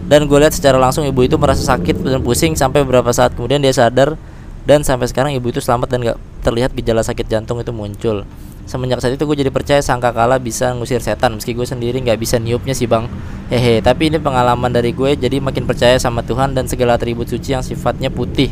[0.07, 3.61] Dan gue lihat secara langsung ibu itu merasa sakit dan pusing sampai beberapa saat kemudian
[3.61, 4.17] dia sadar.
[4.67, 8.25] Dan sampai sekarang ibu itu selamat dan nggak terlihat gejala sakit jantung itu muncul.
[8.67, 11.39] Semenjak saat itu gue jadi percaya sangka kala bisa ngusir setan.
[11.39, 13.07] Meski gue sendiri nggak bisa niupnya sih bang.
[13.53, 17.55] Hehe tapi ini pengalaman dari gue jadi makin percaya sama Tuhan dan segala atribut suci
[17.55, 18.51] yang sifatnya putih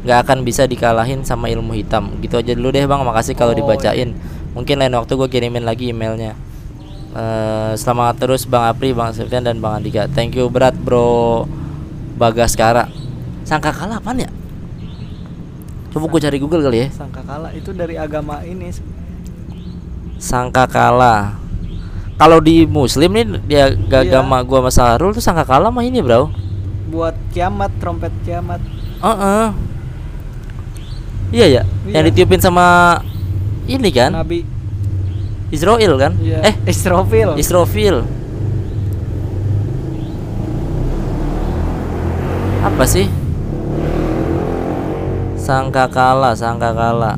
[0.00, 3.58] nggak akan bisa dikalahin sama ilmu hitam gitu aja dulu deh bang makasih kalau Oh,
[3.58, 4.16] dibacain
[4.52, 6.34] mungkin lain waktu gue kirimin lagi emailnya
[7.10, 10.06] Eh, selamat terus Bang Apri, Bang Septian dan Bang Andika.
[10.06, 11.42] Thank you berat Bro
[12.14, 12.86] Bagaskara.
[13.42, 14.30] Sangka kalah apaan ya?
[15.90, 16.88] Coba gue cari Google kali ya.
[16.94, 18.70] Sangka kala itu dari agama ini
[20.22, 21.34] Sangka kalah.
[22.14, 24.06] Kalau di Muslim nih dia Iya.
[24.06, 26.30] agama gua sama Sahrul tuh sangka kalah mah ini, Bro.
[26.94, 28.62] buat kiamat trompet kiamat.
[29.02, 29.46] Heeh.
[31.30, 32.10] Iya ya, yang Iya.
[32.10, 32.98] ditiupin sama
[33.64, 34.10] ini kan?
[34.10, 34.42] Nabi
[35.50, 36.18] Israel kan?
[36.18, 36.42] Iya.
[36.42, 37.38] Eh, Israfil.
[37.38, 38.02] Israfil.
[42.60, 43.06] Apa sih?
[45.38, 47.14] Sangka kala, sangka kala.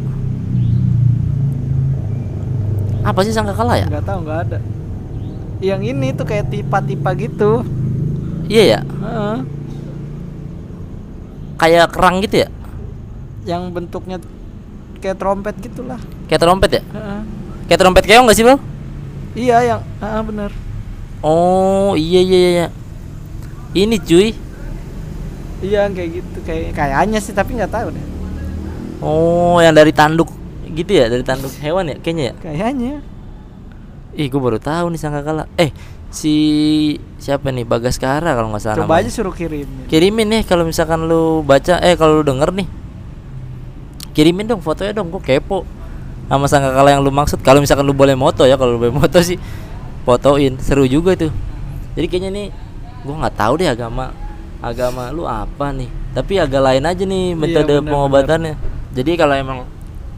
[3.03, 3.87] Apa sih sangka kala ya?
[3.89, 4.59] nggak tahu nggak ada.
[5.59, 7.67] Yang ini tuh kayak tipa-tipa gitu.
[8.47, 9.37] Iya ya, Heeh.
[11.57, 12.49] kayak kerang gitu ya?
[13.43, 14.17] Yang bentuknya
[15.03, 15.99] kayak trompet gitulah.
[16.31, 16.83] Kayak trompet ya?
[16.83, 17.21] Heeh.
[17.67, 18.61] Kayak trompet keong gak sih, Bang?
[19.33, 20.53] Iya yang ah bener.
[21.25, 22.67] Oh, iya iya iya, iya.
[23.73, 24.37] Ini cuy.
[25.63, 28.07] Iya yang kayak gitu kayak kayaknya sih tapi nggak tahu deh.
[28.99, 30.29] Oh, yang dari tanduk
[30.69, 32.35] gitu ya, dari tanduk hewan ya kayaknya ya?
[32.43, 32.95] Kayaknya.
[34.13, 35.49] Ih, gue baru tahu nih sangka kala.
[35.57, 35.73] Eh,
[36.13, 36.35] si
[37.17, 38.85] siapa nih Bagaskara kalau nggak salah.
[38.85, 39.09] Coba namanya.
[39.09, 39.89] aja suruh kirim.
[39.89, 42.69] Kirimin nih kalau misalkan lu baca eh kalau lu denger nih.
[44.13, 45.65] Kirimin dong fotonya dong, gue kepo.
[46.29, 47.45] Sama sangka kala yang lu maksud.
[47.45, 49.37] Kalau misalkan lu boleh moto ya, kalau boleh moto sih
[50.09, 50.57] fotoin.
[50.61, 51.29] Seru juga itu.
[51.93, 52.47] Jadi kayaknya nih
[53.05, 54.15] gua nggak tahu deh agama
[54.63, 55.91] agama lu apa nih.
[56.15, 58.55] Tapi agak lain aja nih metode bener, pengobatannya.
[58.95, 59.59] Jadi kalau emang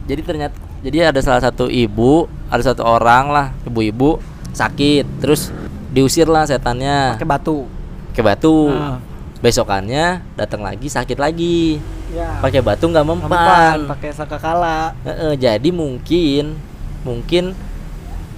[0.05, 0.55] jadi ternyata
[0.85, 4.21] jadi ada salah satu ibu, ada satu orang lah, ibu-ibu
[4.53, 5.49] sakit, terus
[5.91, 7.65] diusir lah setannya Pakai batu.
[8.13, 8.71] ke batu.
[8.71, 9.01] Ah.
[9.43, 11.81] Besokannya datang lagi sakit lagi.
[12.15, 12.39] Ya.
[12.39, 13.27] Pakai batu nggak mempan.
[13.27, 14.95] Mempan, pakai sangka kala.
[15.03, 16.55] Heeh, jadi mungkin
[17.03, 17.51] mungkin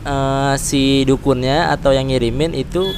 [0.01, 2.89] eh, si dukunnya atau yang ngirimin itu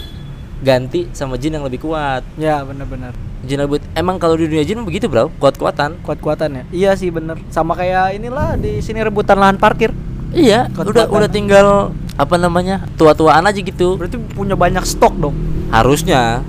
[0.63, 2.23] ganti sama jin yang lebih kuat.
[2.39, 3.11] Ya benar-benar.
[3.43, 5.31] Jin lebih emang kalau di dunia jin begitu, Bro.
[5.39, 5.99] Kuat-kuatan.
[6.03, 6.63] Kuat-kuatan ya.
[6.71, 7.39] Iya sih bener.
[7.51, 9.91] Sama kayak inilah di sini rebutan lahan parkir.
[10.31, 10.95] Iya, Kuat-kuatan.
[10.95, 11.67] udah udah tinggal
[12.19, 12.83] apa namanya?
[12.99, 13.95] tua-tuaan aja gitu.
[13.99, 15.35] Berarti punya banyak stok dong.
[15.71, 16.43] Harusnya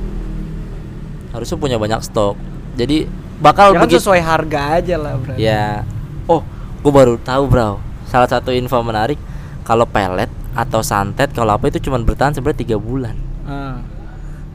[1.30, 2.34] harusnya punya banyak stok.
[2.74, 3.06] Jadi
[3.40, 5.40] bakal ya kan begitu sesuai harga aja lah berarti.
[5.40, 5.82] Ya.
[6.28, 6.44] Oh,
[6.84, 7.80] gue baru tahu, Bro.
[8.06, 9.16] Salah satu info menarik
[9.64, 13.16] kalau pelet atau santet kalau apa itu cuma bertahan sebenarnya tiga bulan.
[13.48, 13.80] Ah.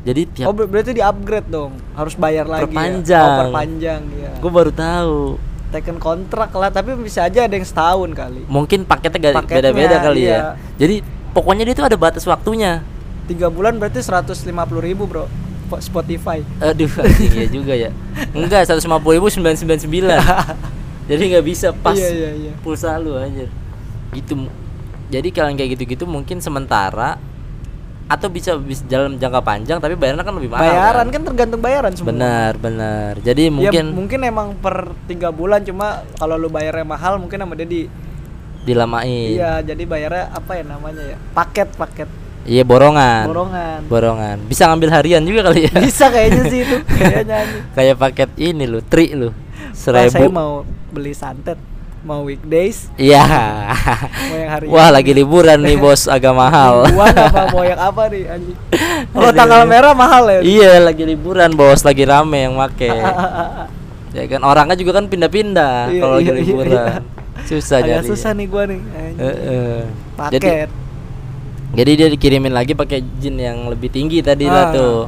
[0.05, 1.73] Jadi Oh tiap ber- berarti di upgrade dong.
[1.97, 2.69] Harus bayar lagi.
[2.69, 3.25] Perpanjang.
[3.25, 3.25] Ya?
[3.25, 4.31] Oh, perpanjang ya.
[4.37, 5.19] gue baru tahu.
[5.73, 8.45] Taken kontrak lah, tapi bisa aja ada yang setahun kali.
[8.45, 10.37] Mungkin paketnya beda-beda kali iya.
[10.37, 10.41] ya.
[10.77, 11.01] Jadi
[11.33, 12.85] pokoknya dia tuh ada batas waktunya.
[13.25, 14.45] Tiga bulan berarti 150
[14.79, 15.25] ribu bro.
[15.65, 16.45] Po- Spotify.
[16.57, 17.89] Aduh, anjing ya juga ya.
[18.31, 19.85] Enggak, 150 ribu 999.
[21.09, 22.53] Jadi nggak bisa pas Iya iya iya.
[22.61, 23.49] pulsa lu anjir.
[24.09, 24.33] Gitu.
[25.05, 27.17] Jadi kalau yang kayak gitu-gitu mungkin sementara
[28.05, 30.61] atau bisa, bisa dalam jangka panjang tapi bayarannya kan lebih mahal.
[30.63, 31.13] Bayaran kan?
[31.13, 32.09] kan tergantung bayaran semua.
[32.09, 33.13] Benar, benar.
[33.19, 37.53] Jadi Ya, mungkin mungkin emang per tiga bulan cuma kalau lu bayarnya mahal mungkin sama
[37.53, 37.89] dia di
[38.61, 39.29] dilamain.
[39.31, 42.09] iya jadi bayarnya apa ya namanya ya paket paket
[42.45, 43.25] Iya, borongan.
[43.25, 44.37] borongan Borongan.
[44.45, 45.73] Bisa ngambil harian juga kali ya.
[45.75, 47.37] bisa kayaknya sih itu kayaknya.
[47.73, 49.33] Kayak paket ini lu, tri lu.
[49.73, 50.31] Pak, saya Seribu.
[50.31, 50.51] mau
[50.89, 51.57] beli santet
[52.01, 53.25] mau weekdays Iya.
[54.05, 56.85] mau yang hari Wah, lagi liburan nih, Bos, agak mahal.
[56.85, 58.57] Mingguan apa mau yang apa nih anjing
[59.11, 59.35] kalau Aduh.
[59.35, 62.93] tanggal merah mahal ya Iya, lagi liburan, Bos, lagi rame yang make.
[64.13, 66.71] ya kan orangnya juga kan pindah-pindah Iya, kalau lagi iya, iya, liburan.
[66.71, 66.85] iya.
[67.43, 68.07] Susah agak jadi.
[68.07, 68.79] susah nih gua nih.
[69.17, 69.77] Heeh.
[70.29, 70.84] Jadi paket jadi
[71.91, 74.99] dia dikirimin lagi pakai jin yang lebih tinggi tadi lah Ah, tuh.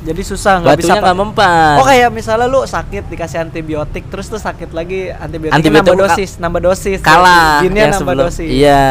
[0.00, 1.74] jadi susah nggak bisa Batunya nggak mempan.
[1.76, 6.30] Oh kayak misalnya lu sakit dikasih antibiotik terus tuh sakit lagi antibiotik, Antibiotik nambah dosis,
[6.36, 6.98] nambah dosis.
[7.00, 8.48] kalah Jinnya nambah sebelum dosis.
[8.48, 8.84] iya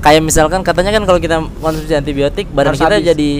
[0.00, 3.06] kayak misalkan katanya kan kalau kita konsumsi antibiotik badan Harus kita habis.
[3.06, 3.30] jadi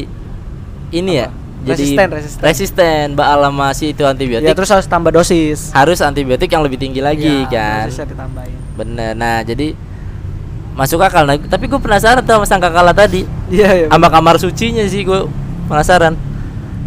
[0.92, 1.38] ini ya Apa?
[1.60, 2.42] jadi Resisten, resisten.
[2.42, 3.06] resisten
[3.70, 5.70] si itu antibiotik Ya terus harus tambah dosis.
[5.70, 8.56] harus antibiotik yang lebih tinggi lagi Iya, kan Dosisnya ditambahin.
[8.74, 9.72] bener nah jadi
[10.80, 13.86] masuk akal nah, tapi gue penasaran tuh sama sangkakala tadi Iya, iya.
[13.86, 15.28] sama kamar sucinya sih gue
[15.66, 16.16] penasaran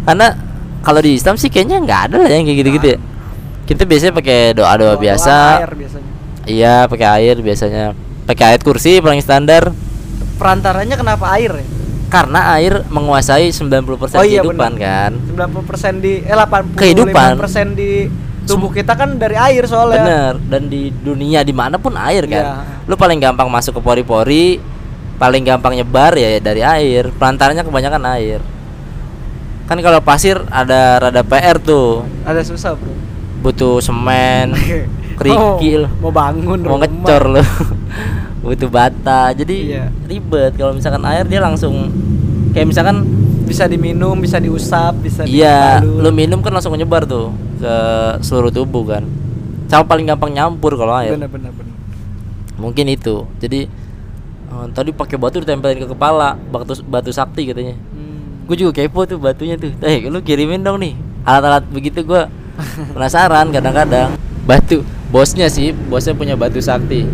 [0.02, 0.34] karena
[0.80, 2.98] kalau di Islam sih kayaknya nggak ada lah yang kayak gitu-gitu ya
[3.64, 6.10] kita biasanya pakai doa-doa Doa-doa biasa Air biasanya.
[6.44, 7.84] iya pakai air biasanya
[8.24, 9.70] pakai ayat kursi paling standar
[10.34, 11.66] Perantaranya kenapa air ya?
[12.04, 13.70] karena air menguasai 90%
[14.12, 15.10] Oh iya, kehidupan benar.
[15.10, 15.12] kan
[15.54, 17.28] 90% di eh 85% Kehidupan.
[17.72, 17.90] di
[18.46, 19.98] tubuh kita kan dari air soalnya.
[19.98, 22.84] bener dan di dunia di mana pun air kan Iya.
[22.84, 24.60] lu paling gampang masuk ke pori-pori
[25.14, 28.40] paling gampang nyebar ya dari air pelantaranya kebanyakan air
[29.64, 32.92] kan kalau pasir ada rada PR tuh Ada susah, Bro.
[33.40, 34.52] butuh semen
[35.18, 36.84] kerikil Oh, mau bangun mau rumah.
[36.84, 37.42] ngecor lu
[38.44, 39.84] butuh bata jadi Iya.
[40.04, 41.88] ribet kalau misalkan air dia langsung
[42.52, 43.08] kayak misalkan
[43.44, 47.74] Bisa diminum, bisa diusap, bisa iya lu minum kan langsung menyebar tuh ke
[48.20, 49.04] seluruh tubuh kan
[49.64, 51.74] sama paling gampang nyampur kalau air Bener bener bener.
[52.54, 53.66] mungkin itu jadi
[54.46, 58.44] eh, tadi pakai batu ditempelin ke kepala batu batu sakti katanya Hmm.
[58.44, 62.28] gue juga kepo tuh batunya tuh eh lu kirimin dong nih alat-alat begitu gua
[62.94, 67.04] penasaran kadang-kadang batu bosnya sih bosnya punya batu sakti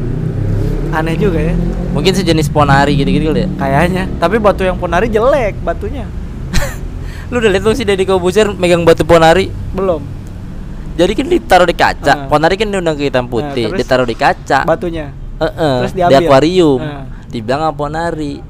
[0.90, 1.54] Aneh juga ya.
[1.90, 4.10] mungkin sejenis ponari gitu-gitu ya Kayaknya.
[4.18, 6.02] Tapi batu yang ponari jelek batunya.
[7.30, 10.02] Lu udah lihat tuh si Deddy Kobuzer megang batu ponari Belum.
[10.92, 12.26] jadi kan ditaruh di kaca Ah.
[12.26, 13.78] ponari kan diundang ke hitam putih terus?
[13.78, 15.14] ditaruh di kaca Batunya.
[15.38, 16.18] Heeh, Terus di diambil?
[16.20, 17.06] akuarium Ah.
[17.26, 18.42] dibilang sama ponari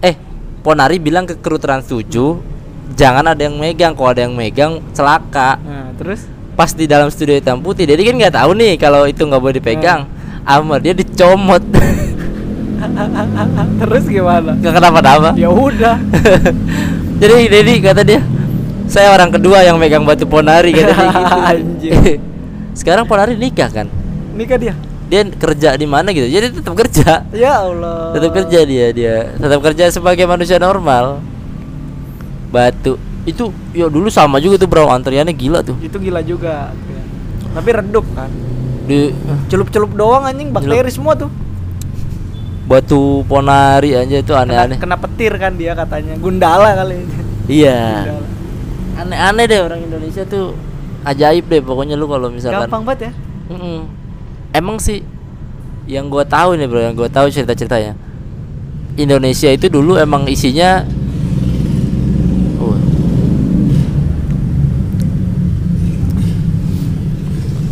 [0.00, 0.14] eh
[0.60, 2.10] ponari bilang ke kru trans 7
[2.92, 7.32] jangan ada yang megang kalau ada yang megang celaka Nah, terus pas di dalam studio
[7.32, 10.06] hitam putih jadi kan nggak tahu nih kalau itu nggak boleh dipegang
[10.44, 11.62] sama dia dicomot
[13.76, 14.52] terus gimana?
[14.52, 15.96] nggak kenapa-napa Ya udah.
[17.16, 18.20] jadi Dedi kata dia
[18.84, 21.92] saya orang kedua yang megang batu ponari kata dia gitu Anjir.
[22.78, 23.86] sekarang ponari nikah kan
[24.34, 24.74] Nikah dia.
[25.04, 28.10] dia kerja di mana gitu jadi tetap kerja Ya Allah.
[28.12, 31.22] tetap kerja dia dia tetap kerja sebagai manusia normal
[32.50, 36.76] batu itu ya dulu sama juga tuh bro antriannya gila tuh Itu gila juga.
[37.50, 38.28] Tapi redup kan.
[38.84, 39.14] di
[39.46, 41.32] Celup-celup doang anjing bakteri semua tuh.
[42.64, 46.16] Batu ponari aja itu Kena, aneh-aneh kena petir kan dia katanya.
[46.16, 46.96] Gundala kali.
[47.44, 48.08] iya
[48.94, 50.56] aneh-aneh deh orang Indonesia tuh
[51.04, 53.12] ajaib deh pokoknya lu kalau misalkan Gampang banget ya.
[53.52, 53.78] Mm-mm.
[54.50, 55.04] emang sih
[55.84, 57.92] yang gua tahu nih bro yang gua tahu cerita-ceritanya
[58.94, 60.88] Indonesia itu dulu emang isinya
[62.56, 62.72] Oh.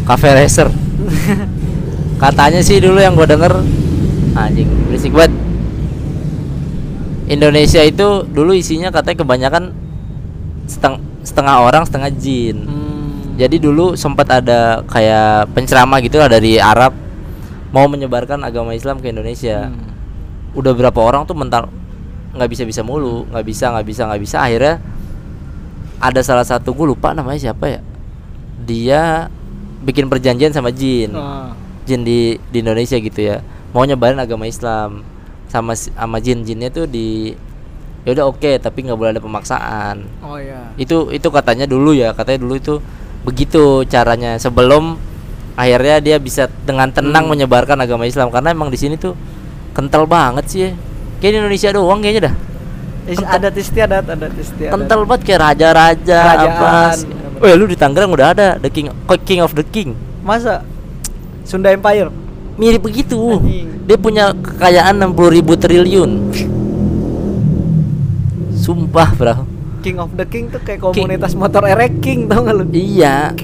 [0.04, 0.68] Cafe racer
[2.22, 3.54] katanya sih dulu yang gua denger
[4.34, 5.32] anjing berisik banget
[7.28, 9.64] Indonesia itu dulu isinya katanya kebanyakan
[10.68, 13.38] seteng setengah orang setengah jin Hmm.
[13.38, 16.92] jadi dulu sempat ada kayak penceramah gitu lah dari Arab
[17.72, 19.72] mau menyebarkan agama Islam ke Indonesia.
[19.72, 19.96] Hmm.
[20.52, 21.72] Udah berapa orang tuh mental
[22.36, 24.36] nggak bisa bisa mulu, nggak bisa nggak bisa nggak bisa.
[24.44, 24.76] Akhirnya
[25.96, 27.80] ada salah satu gue lupa namanya siapa ya.
[28.68, 29.32] Dia
[29.80, 31.56] bikin perjanjian sama jin, Ah.
[31.88, 33.40] jin di di Indonesia gitu ya.
[33.72, 35.00] Mau nyebarin agama Islam
[35.48, 37.36] sama sama jin-jinnya tuh di
[38.02, 40.72] ya udah oke tapi nggak boleh ada pemaksaan Oh iya.
[40.74, 42.74] itu itu katanya dulu ya katanya dulu itu
[43.22, 44.98] begitu caranya sebelum
[45.54, 47.36] akhirnya dia bisa dengan tenang Hmm.
[47.36, 49.14] menyebarkan agama Islam karena emang di sini tuh
[49.70, 50.70] kental banget sih ya.
[51.20, 52.36] kayak di Indonesia doang kayaknya dah
[53.02, 53.34] Kental.
[53.34, 54.72] Adat istiadat, adat istiadat.
[54.72, 56.98] kental banget kayak raja-raja apa Kerajaan.
[57.38, 58.86] Weh lu di Tangerang udah ada the king
[59.22, 60.62] king of the king Masa
[61.42, 62.10] Sunda Empire?
[62.54, 63.38] Mirip begitu.
[63.38, 63.68] Anjing.
[63.82, 66.10] dia punya kekayaan 60 ribu triliun.
[68.54, 69.36] Sumpah bro.
[69.82, 72.64] King of the King tuh kayak komunitas motor erek King tau gak lu?
[72.70, 73.34] iya.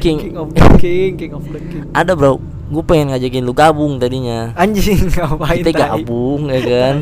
[0.00, 0.18] King.
[0.24, 1.84] King of the King, King of the King.
[1.92, 2.40] ada bro.
[2.68, 4.52] Gue pengen ngajakin lu gabung tadinya.
[4.52, 5.80] Anjing ngapain kita tai?
[5.88, 6.94] gabung ya kan?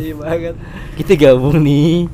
[0.94, 2.06] Kita gabung nih.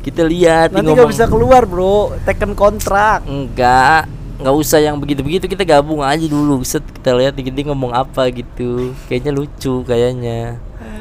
[0.00, 3.20] Kita lihat Nanti gak bisa keluar bro, teken kontrak.
[3.26, 4.06] enggak
[4.40, 8.96] nggak usah yang begitu-begitu kita gabung aja dulu set kita lihat dikit ngomong apa gitu
[9.06, 10.56] kayaknya lucu kayaknya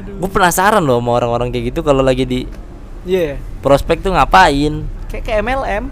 [0.06, 2.40] gue penasaran loh sama orang-orang kayak gitu kalau lagi di
[3.02, 3.40] Iya.
[3.60, 5.84] prospek tuh ngapain Kayak kayak MLM.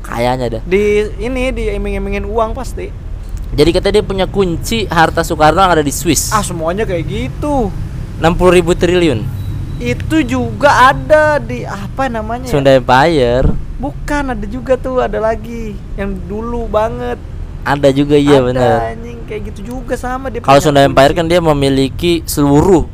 [0.00, 0.84] kayaknya dah Di
[1.18, 2.92] ini di iming-imingin uang pasti.
[3.50, 7.72] jadi kata dia punya kunci harta Soekarno yang ada di Swiss Ah semuanya kayak gitu.
[8.20, 9.24] 60 ribu triliun
[9.76, 12.44] Itu juga ada di apa namanya?
[12.44, 12.52] ya?
[12.52, 17.20] Sunda Empire Bukan, ada juga tuh, ada lagi yang dulu banget.
[17.60, 20.38] ada juga iya ada, benar anjing kayak gitu juga sama dia.
[20.38, 22.86] kalau Sunda Empire kan dia memiliki seluruh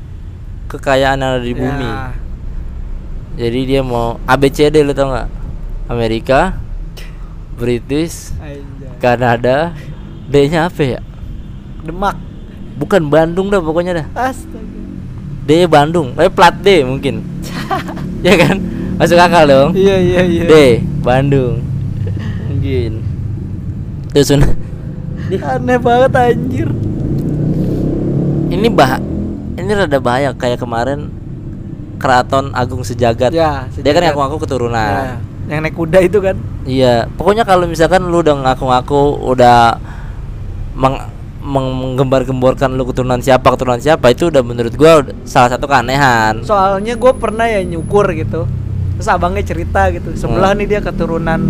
[0.67, 1.91] kekayaan yang ada di Ya, bumi
[3.37, 5.29] jadi dia mau ABCD lu tau nggak
[5.87, 6.57] Amerika
[7.55, 8.33] British.
[8.97, 9.77] Kanada
[10.25, 11.01] D-nya apa ya
[11.85, 12.17] Demak.
[12.81, 14.81] bukan Bandung dah pokoknya dah Astaga.
[15.45, 17.21] D Bandung eh plat D mungkin
[18.27, 18.57] ya kan
[18.95, 20.45] masuk akal dong Iya iya iya.
[20.45, 20.55] D
[21.01, 21.63] Bandung
[22.47, 23.03] mungkin
[24.09, 24.49] terus Sunda
[25.33, 26.69] Aneh banget anjir.
[28.49, 29.01] ini bah
[29.55, 31.09] ini rada bahaya kayak kemarin
[31.97, 34.03] Keraton Agung Sejagat Ya, dia kan sejagat.
[34.11, 35.17] ngaku-ngaku keturunan Ya,
[35.49, 36.37] yang naik kuda itu kan.
[36.63, 39.81] iya pokoknya kalau misalkan lu udah ngaku-ngaku udah
[40.75, 41.01] meng
[41.43, 47.13] menggembar-gemborkan lu keturunan siapa keturunan siapa itu udah menurut gua salah satu keanehan Soalnya gue
[47.13, 48.47] pernah ya nyukur gitu.
[49.03, 50.15] Terus abangnya cerita gitu.
[50.15, 50.63] Sebelah Hmm.
[50.63, 51.41] nih dia keturunan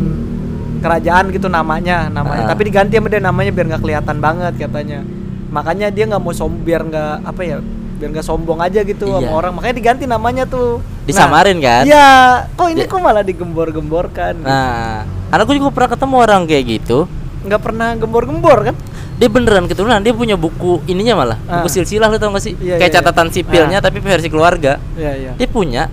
[0.80, 2.48] kerajaan gitu namanya, namanya.
[2.48, 2.50] Ah.
[2.50, 5.04] Tapi diganti sama dia namanya biar nggak kelihatan banget katanya.
[5.46, 7.56] Makanya dia nggak mau som biar nggak apa ya,
[8.00, 9.20] biar nggak sombong aja gitu Iya.
[9.20, 9.52] sama orang.
[9.52, 10.80] Makanya diganti namanya tuh.
[11.02, 12.08] disamarin kan Iya,
[12.54, 14.38] kok ini kok malah digembor-gemborkan?
[14.38, 16.98] nah karena gua juga pernah ketemu orang kayak gitu
[17.42, 18.76] nggak pernah gembor-gembor kan?
[19.12, 21.58] dia beneran keturunan dia punya buku ininya malah Ah.
[21.58, 23.34] buku silsilah lu tau gak sih Iya, kayak iya, catatan iya.
[23.34, 23.82] sipilnya Ah.
[23.82, 25.32] tapi versi keluarga Iya iya.
[25.34, 25.90] dia punya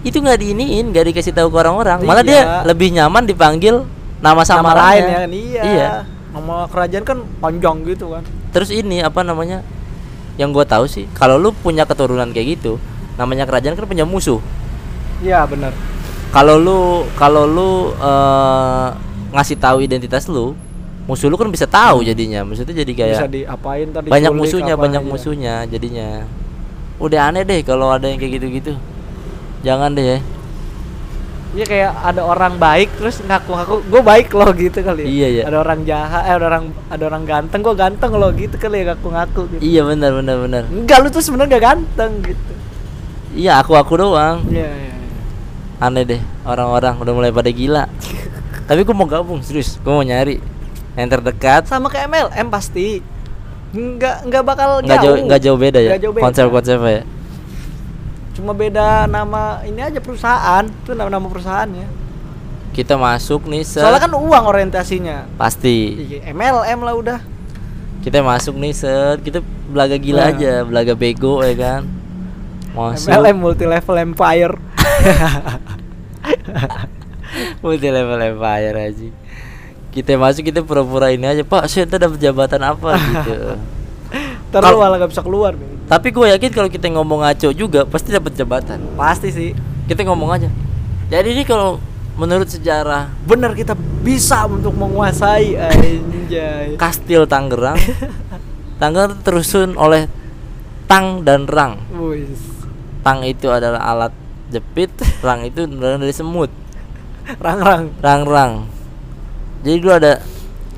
[0.00, 2.28] itu nggak diiniin nggak dikasih tahu ke orang-orang malah Iya.
[2.28, 3.82] dia lebih nyaman dipanggil
[4.18, 5.30] nama samarannya lain ya kan?
[5.30, 5.62] Iya.
[5.64, 5.90] iya
[6.28, 8.22] Nama kerajaan kan panjang gitu kan.
[8.48, 9.64] terus ini apa namanya
[10.36, 12.78] yang gua tahu sih kalau lu punya keturunan kayak gitu
[13.14, 14.38] namanya kerajaan kan punya musuh
[15.18, 15.74] Iya benar.
[16.28, 16.78] kalau lu
[17.12, 18.88] kalau lu eh,
[19.30, 20.54] ngasih tahu identitas lu
[21.04, 24.06] musuh lu kan bisa tahu jadinya maksudnya jadi kayak Bisa diapain tadi?
[24.08, 25.08] banyak musuhnya banyak iya.
[25.08, 26.08] musuhnya jadinya
[26.98, 28.76] udah aneh deh kalau ada yang kayak gitu-gitu
[29.60, 30.20] jangan deh ya
[31.48, 35.08] Iya kayak ada orang baik terus ngaku-ngaku gue baik loh gitu kali ya.
[35.08, 35.42] Iya, iya.
[35.48, 38.92] Ada orang jahat, eh ada orang ada orang ganteng gue ganteng loh gitu kali ya
[38.92, 39.60] ngaku-ngaku gitu.
[39.64, 42.52] iya benar benar benar Enggak lu tuh sebenarnya gak ganteng gitu.
[43.32, 44.92] iya aku aku doang Iya iya.
[44.92, 44.94] iya.
[45.80, 47.88] aneh deh orang-orang udah mulai pada gila
[48.68, 50.44] tapi gue mau gabung serius gue mau nyari
[50.94, 53.00] yang terdekat Sama kayak MLM pasti.
[53.70, 56.24] Enggak enggak bakal nggak jauh nggak jauh beda ya Nggak jauh beda.
[56.28, 57.02] konsep-konsepnya ya
[58.38, 60.62] Cuma beda nama ini aja perusahaan.
[60.62, 62.06] Itu nama-nama perusahaannya.
[62.68, 65.26] kita masuk nih se Soalnya kan uang orientasinya.
[65.34, 67.18] pasti Iya, MLM lah udah.
[67.98, 70.30] kita masuk nih set kita belaga gila Nah.
[70.30, 71.82] aja belaga bego ya kan
[72.70, 74.54] masuk MLM multi level empire.
[77.60, 79.08] multi level empire aja
[79.90, 83.58] kita masuk kita pura-pura ini aja pak saya dapat jabatan apa gitu
[84.48, 85.52] Terus Kal- malah gak bisa keluar.
[85.52, 85.72] Bang.
[85.86, 89.50] tapi gue yakin kalau kita ngomong ngaco juga pasti dapat jabatan Pasti sih.
[89.84, 90.48] kita ngomong aja
[91.06, 91.80] jadi ini kalau
[92.14, 96.76] menurut sejarah Bener kita bisa untuk menguasai anjay.
[96.76, 97.80] kastil Tangerang
[98.80, 100.12] Tangerang terusun oleh
[100.84, 102.36] tang dan rang Wis.
[103.00, 104.12] tang itu adalah alat
[104.48, 106.48] jepit rang itu dari semut
[107.34, 107.92] Rang-rang.
[107.98, 108.52] rang-rang
[109.60, 110.12] jadi dulu ada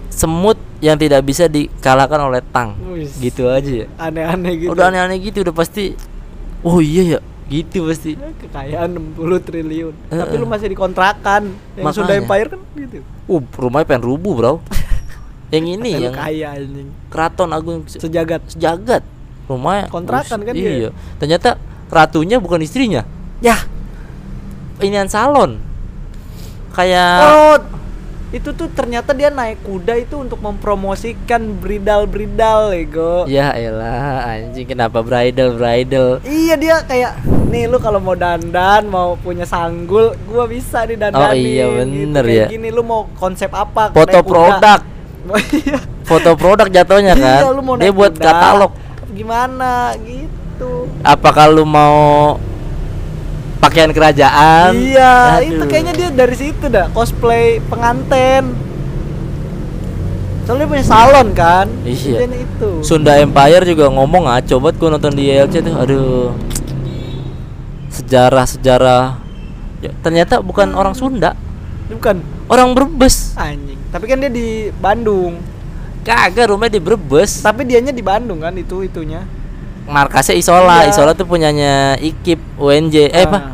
[0.08, 3.12] semut yang tidak bisa dikalahkan oleh tang Wis.
[3.16, 4.70] gitu aja ya Aneh-aneh gitu.
[4.72, 5.92] udah aneh-aneh gitu udah pasti
[6.60, 9.94] oh iya ya gitu pasti Kekayaan 60 triliun.
[10.06, 10.48] Eh, Tapi lu eh.
[10.48, 11.50] masih dikontrakan.
[11.74, 12.22] Yang Sunda Makanya.
[12.22, 12.98] Empire kan gitu.
[13.26, 14.54] uh rumahnya pengen rubuh bro
[15.54, 16.94] yang ini yang kaya anjing.
[17.10, 18.46] keraton agung Se- Sejagat.
[18.46, 19.02] sejagat
[19.46, 20.70] rumahnya Kontrakan Us- kan dia?
[20.70, 23.02] iya ternyata ratunya bukan istrinya
[23.38, 23.58] Ya.
[24.78, 25.58] inian salon
[26.70, 27.54] kayak Oh,
[28.30, 33.26] itu tuh ternyata dia naik kuda itu untuk mempromosikan bridal-bridal ego.
[33.26, 37.18] ya elah anjing kenapa bridal bridal Iya dia kayak
[37.50, 42.22] nih lu kalau mau dandan mau punya sanggul gua bisa nih dandanin Oh, iya, bener
[42.22, 42.46] Kayak ya.
[42.54, 43.90] gini lu mau konsep apa?
[43.90, 44.80] Foto produk.
[45.20, 45.76] Oh, iya.
[46.08, 47.44] foto produk jatuhnya kan?
[47.44, 48.72] Iya, lu mau dia buat kuda, katalog.
[49.12, 49.92] Gimana?
[50.00, 50.88] Gitu.
[51.04, 52.40] Apa kalau mau
[53.60, 55.54] pakaian kerajaan iya Aduh.
[55.54, 58.56] itu kayaknya dia dari situ dah cosplay penganten
[60.44, 62.26] soalnya dia punya salon kan Iya.
[62.26, 66.32] Itu Sunda Empire juga ngomong ah coba gue nonton di ILC tuh aduh
[67.90, 69.04] sejarah sejarah
[69.78, 71.36] ya, ternyata bukan orang Sunda
[71.90, 73.34] Bukan Orang Brebes.
[73.34, 73.74] anjing.
[73.90, 75.42] Tapi kan dia di Bandung.
[76.06, 77.42] Kagak rumahnya di Brebes.
[77.42, 79.26] Tapi dianya di Bandung kan itu itunya.
[79.90, 80.86] Markasnya Isola.
[80.86, 80.94] Iya.
[80.94, 82.96] Isola tuh punyanya IKIP, UNJ.
[83.10, 83.38] Eh apa?
[83.38, 83.48] Ah.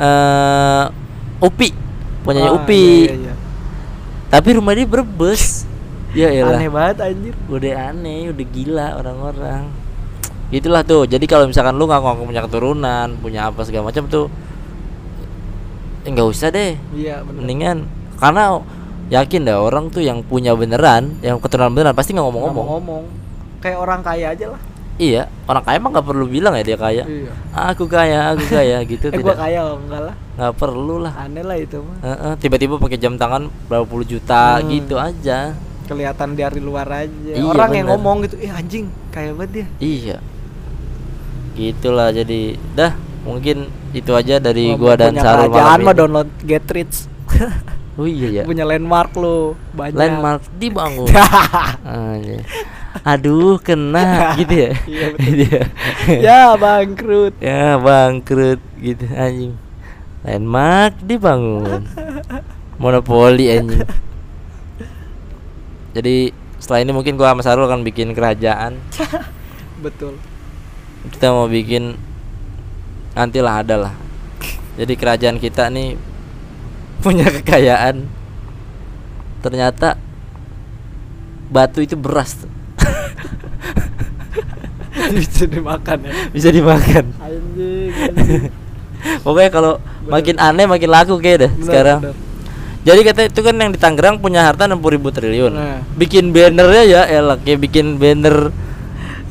[0.00, 0.84] Eh
[1.42, 1.70] UPI.
[2.22, 2.72] Punyanya Ah, UPI.
[2.72, 3.34] iya, iya, iya.
[4.32, 5.68] Tapi rumah dia Brebes.
[6.12, 6.56] ya elah.
[6.60, 7.34] Aneh banget anjir.
[7.48, 9.62] Udah aneh, udah gila orang-orang.
[10.52, 11.08] Itulah tuh.
[11.08, 14.28] Jadi kalau misalkan lu ngaku-ngaku punya keturunan, punya apa segala macam tuh
[16.04, 16.76] eh, nggak usah deh.
[16.92, 17.24] Iya.
[17.24, 17.88] Mendingan
[18.20, 18.60] karena
[19.08, 22.66] yakin dah orang tuh yang punya beneran, yang keturunan beneran pasti nggak ngomong-ngomong.
[22.76, 23.04] ngomong.
[23.64, 24.60] Kayak orang kaya aja lah.
[25.00, 27.04] Iya, orang kaya emang nggak perlu bilang ya dia kaya.
[27.08, 27.32] Iya.
[27.72, 30.14] Aku kaya, aku kaya gitu Eh gua kaya oh, enggak lah.
[30.36, 31.12] Nggak perlu lah.
[31.16, 31.96] Aneh lah itu mah.
[32.04, 34.68] Heeh, tiba-tiba pakai jam tangan berapa puluh juta Hmm.
[34.68, 35.56] gitu aja.
[35.88, 37.32] Kelihatan dari luar aja.
[37.32, 37.98] Iya, orang yang bener.
[37.98, 40.16] ngomong gitu, "Eh anjing, kaya banget dia." Iya.
[41.52, 42.40] Gitulah jadi
[42.72, 47.08] dah mungkin itu aja dari Ngomong gua dan Sarul malam mah download Get Rich.
[47.96, 48.42] Oh iya ya.
[48.48, 49.96] Punya landmark lu banyak.
[49.96, 51.08] Landmark dibangun.
[51.84, 52.40] Anjay.
[53.00, 54.04] Aduh, kena
[54.40, 54.70] gitu ya.
[54.84, 55.06] Iya.
[55.16, 55.62] Gitu ya.
[56.28, 57.34] ya bangkrut.
[57.40, 59.56] ya bangkrut gitu anjing.
[60.22, 61.88] Landmark dibangun.
[62.76, 63.88] Monopoli anjing.
[65.96, 68.76] Jadi setelah ini mungkin gua sama Sarul akan bikin kerajaan.
[69.80, 70.20] Betul.
[71.10, 71.96] Kita mau bikin
[73.16, 73.94] nantilah ada lah.
[74.78, 75.98] Jadi kerajaan kita nih
[77.02, 78.08] punya kekayaan.
[79.42, 79.98] Ternyata
[81.50, 82.61] batu itu beras tuh.
[85.22, 86.12] Bisa dimakan ya.
[86.32, 87.04] bisa dimakan.
[87.18, 87.90] Anjing.
[87.92, 88.42] anjing.
[89.26, 89.72] Pokoknya kalau
[90.06, 91.98] makin aneh makin laku kayak deh Bener, sekarang.
[92.06, 92.16] bener.
[92.82, 95.52] Jadi katanya itu kan yang di Tangerang punya harta 60 ribu triliun.
[95.54, 95.78] Nah.
[95.94, 98.50] Bikin bannernya ya elah kayak bikin banner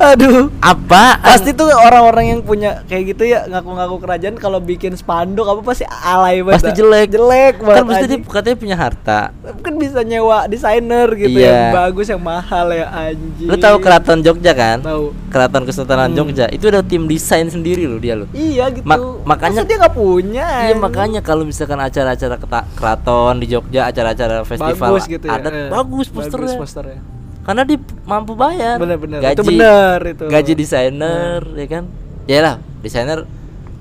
[0.04, 0.50] Aduh.
[0.58, 1.16] apa?
[1.16, 5.86] Pasti tuh orang-orang yang punya kayak gitu ya ngaku-ngaku kerajaan kalau bikin spanduk apa pasti
[5.86, 6.58] alay banget.
[6.58, 7.08] Pasti jelek.
[7.08, 7.76] Jelek banget.
[7.76, 9.20] kan pasti dia katanya punya harta.
[9.62, 11.46] kan bisa nyewa desainer gitu Iya.
[11.46, 13.46] yang bagus yang mahal ya anjing.
[13.46, 14.78] Lu tahu keraton Jogja kan?
[14.80, 15.04] Tahu.
[15.28, 16.18] Keraton Kesultanan Hmm.
[16.18, 18.26] Jogja itu ada tim desain sendiri loh dia loh.
[18.32, 18.84] Iya gitu.
[18.84, 20.46] Mak- makanya- Masa dia nggak punya.
[20.66, 22.36] Iya makanya kalau misalkan acara-acara
[22.72, 25.38] keraton di Jogja, acara-acara festival bagus gitu ya.
[25.38, 25.68] adat eh.
[25.68, 26.42] bagus posternya.
[26.42, 27.00] Bagus posternya.
[27.42, 28.78] Karena dia mampu bayar.
[28.78, 29.18] Bener-bener.
[29.18, 30.24] Gaji, Itu bener itu.
[30.30, 31.84] Gaji desainer ya kan.
[32.30, 33.26] Ya lah, desainer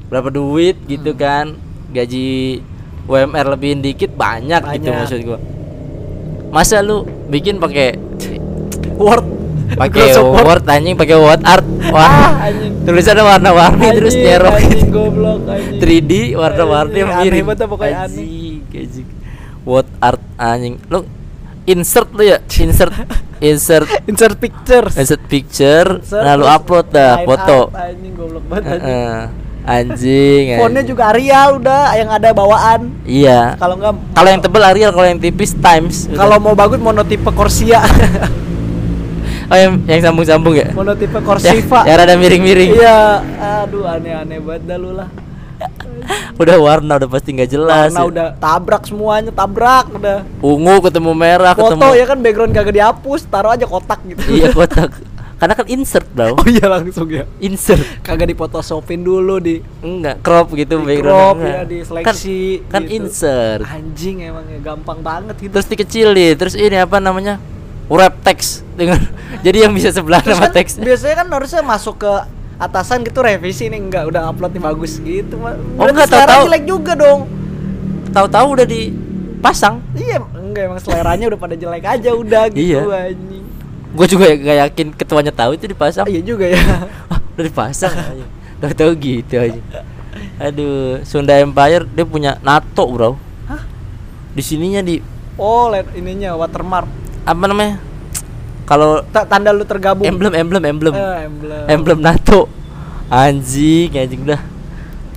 [0.09, 1.53] berapa duit gitu kan.
[1.93, 2.61] Gaji
[3.05, 4.99] UMR lebihin dikit banyak, gitu Banyak.
[5.05, 5.39] maksud gua.
[6.49, 7.95] Masa lu bikin pakai
[8.97, 9.25] Word.
[9.71, 11.63] pakai Microsoft Word anjing pakai Word art.
[11.93, 12.03] Wah.
[12.03, 12.81] Ah, anjing.
[12.83, 15.79] Tulisannya warna-warni terus nyerok Anjing goblok anjing.
[15.79, 18.19] 3D warna-warni Anjing, aneh banget pokoknya aneh.
[18.19, 19.07] Anjing, anjing.
[19.63, 20.75] What art anjing.
[20.91, 21.05] Lu
[21.63, 22.91] insert lu ya, insert
[23.41, 24.93] insert Insert pictures.
[24.95, 27.59] insert picture, Insert, lu terus upload dah foto.
[27.73, 29.29] Anjing goblok banget anjing.
[29.61, 30.45] Anjing.
[30.57, 32.93] Fontnya juga Arial udah yang ada bawaan.
[33.03, 33.57] Iya.
[33.57, 36.09] Kalau enggak Kalau yang tebel Arial, kalau yang tipis Times.
[36.11, 37.81] kalau mau bagus monotipe Corsia.
[39.51, 40.71] oh yang yang sambung-sambung ya.
[40.71, 41.79] monotipe Ya, Corsiva.
[41.85, 42.71] yang rada miring-miring.
[42.73, 43.21] Iya,
[43.61, 45.09] aduh aneh-aneh banget dah lu lah.
[46.41, 47.89] Udah warna udah pasti nggak jelas.
[47.89, 48.07] Warna ya.
[48.07, 50.25] udah tabrak semuanya, tabrak udah.
[50.39, 51.93] Ungu ketemu merah Foto ketemu.
[51.93, 54.21] ya kan background kagak dihapus, taruh aja kotak gitu.
[54.27, 54.91] Iya kotak.
[55.37, 56.37] Karena kan insert, Bro.
[56.37, 57.25] Oh iya langsung ya.
[57.37, 57.81] Insert.
[58.01, 61.01] Kagak diphotoshopin dulu di Enggak, crop gitu Di background.
[61.01, 61.49] crop, Enggak.
[61.51, 62.93] ya, di seleksi Kan, kan gitu.
[62.95, 63.61] insert.
[63.65, 65.51] anjing emang ya gampang banget gitu.
[65.51, 67.41] Terus dikecilin, terus ini apa namanya?
[67.87, 69.01] Wrap text dengan
[69.45, 70.77] jadi yang bisa sebelah Terus sama kan teks.
[70.77, 72.13] biasanya kan harusnya masuk ke
[72.61, 75.57] atasan gitu revisi nih enggak udah upload nih bagus gitu mah.
[75.75, 76.43] Oh, enggak, selera tahu-tahu.
[76.45, 77.19] jelek juga dong.
[78.11, 79.75] Tahu-tahu udah dipasang.
[79.91, 83.09] Iya, enggak emang seleranya udah pada jelek aja udah gitu Iya.
[83.09, 83.45] anjing.
[83.91, 86.05] Gue juga gak yakin ketuanya tahu itu dipasang.
[86.05, 86.61] Ah, iya juga ya.
[87.09, 88.25] Wah, udah dipasang aja.
[88.59, 89.59] Tahu-tahu gitu aja.
[90.37, 93.17] Aduh, Sunda Empire dia punya NATO, Bro.
[93.45, 93.61] Hah?
[94.31, 95.01] Di sininya di
[95.33, 96.85] Oh, ininya watermark.
[97.21, 97.81] apa namanya?
[98.71, 100.07] Kalau Ta- tanda lu tergabung.
[100.07, 101.63] emblem emblem emblem Eh, emblem.
[101.67, 102.47] emblem NATO.
[103.05, 104.39] Anjing, anjing udah.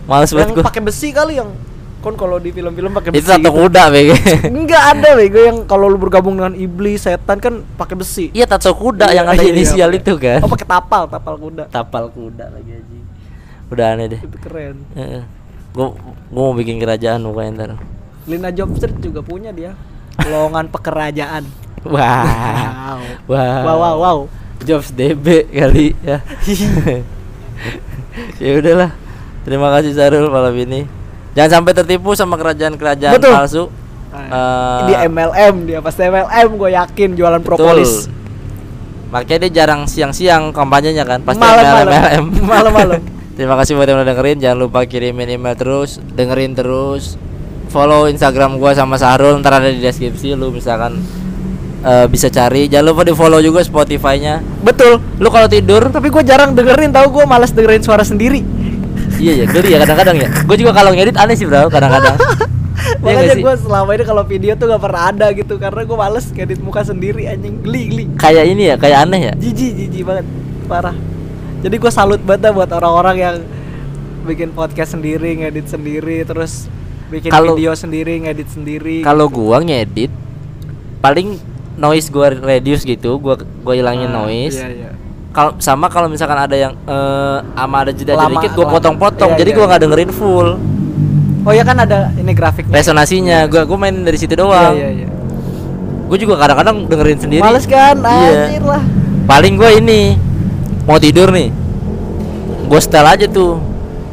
[0.04, 0.66] Males banget gua.
[0.66, 1.54] pakai besi kali yang
[2.00, 3.22] kon kalau di film-film pakai besi.
[3.22, 3.48] Itu gitu.
[3.48, 4.10] kuda, BG.
[4.50, 8.28] Enggak ada bego yang kalau lu bergabung dengan iblis, setan kan pakai besi.
[8.28, 10.38] Iya, tato kuda yang ada Iya, inisial pakai- itu kan.
[10.42, 11.64] Oh, pakai tapal, tapal kuda.
[11.66, 13.04] Tapal kuda lagi anjing.
[13.66, 14.20] Udah aneh deh.
[14.20, 14.84] Itu keren.
[14.92, 15.22] Heeh.
[15.70, 15.96] Gua
[16.28, 17.70] gua mau bikin kerajaan pokoknya ntar.
[18.26, 19.72] Lina Jobstreet juga punya dia.
[20.20, 21.46] Lowongan pekerajaan.
[21.84, 22.98] Wah.
[23.28, 23.60] Wah.
[23.64, 24.18] Wow, wow, wow.
[24.64, 26.24] Jobs DB kali ya.
[28.42, 28.90] ya udahlah.
[29.44, 30.88] Terima kasih Sarul malam ini.
[31.36, 33.32] Jangan sampai tertipu sama kerajaan-kerajaan Betul.
[33.36, 33.64] palsu.
[34.14, 38.08] Eh, di MLM dia pasti MLM gue yakin jualan propolis.
[38.08, 38.22] Betul.
[39.10, 41.86] Makanya dia jarang siang-siang kampanyenya kan, pasti Malam-malam.
[41.86, 42.24] MLM.
[42.42, 43.00] Malam-malam.
[43.36, 44.38] Terima kasih buat yang udah dengerin.
[44.38, 47.18] Jangan lupa kirimin email terus, dengerin terus,
[47.74, 51.02] follow Instagram gua sama Sahrul ntar ada di deskripsi lu misalkan
[51.84, 54.98] eh, bisa cari jangan lupa di follow juga Spotify-nya Betul.
[55.16, 58.40] lu kalau tidur Tapi gue jarang dengerin tahu gue malas dengerin suara sendiri.
[59.14, 62.16] iya ya geli ya kadang-kadang ya gue juga kalau ngedit aneh sih bro kadang-kadang
[62.74, 66.26] Iya Makanya gue selama ini kalau video tuh gak pernah ada gitu karena gue males
[66.26, 68.04] ngedit muka sendiri anjing geli geli.
[68.14, 70.26] kayak ini ya kayak aneh ya Jijik jijik banget
[70.64, 70.96] parah.
[71.60, 73.36] Jadi gue salut banget buat orang-orang yang
[74.24, 76.68] bikin podcast sendiri, ngedit sendiri, terus
[77.08, 79.00] bikin Kalau- video sendiri, ngedit sendiri.
[79.00, 80.08] kalau gua ngedit
[80.98, 81.36] paling
[81.76, 84.90] noise gua reduce gitu gua gua hilangin Ah, noise Iya, iya.
[85.30, 88.74] kalau sama kalau misalkan ada yang eh ama ada jeda Lama- dikit gua lama.
[88.74, 89.68] potong-potong Iya, jadi iya, gua iya.
[89.68, 90.48] nggak dengerin full
[91.44, 92.72] Oh ya kan ada ini grafiknya.
[92.72, 95.08] resonasinya gua gua main dari situ doang Iya, iya, iya.
[96.04, 97.96] gua juga kadang-kadang dengerin sendiri Males kan?
[97.98, 98.60] Iya.
[98.60, 98.82] Lah.
[99.24, 100.16] paling gua ini
[100.82, 101.48] mau tidur nih
[102.64, 103.60] gua setel aja tuh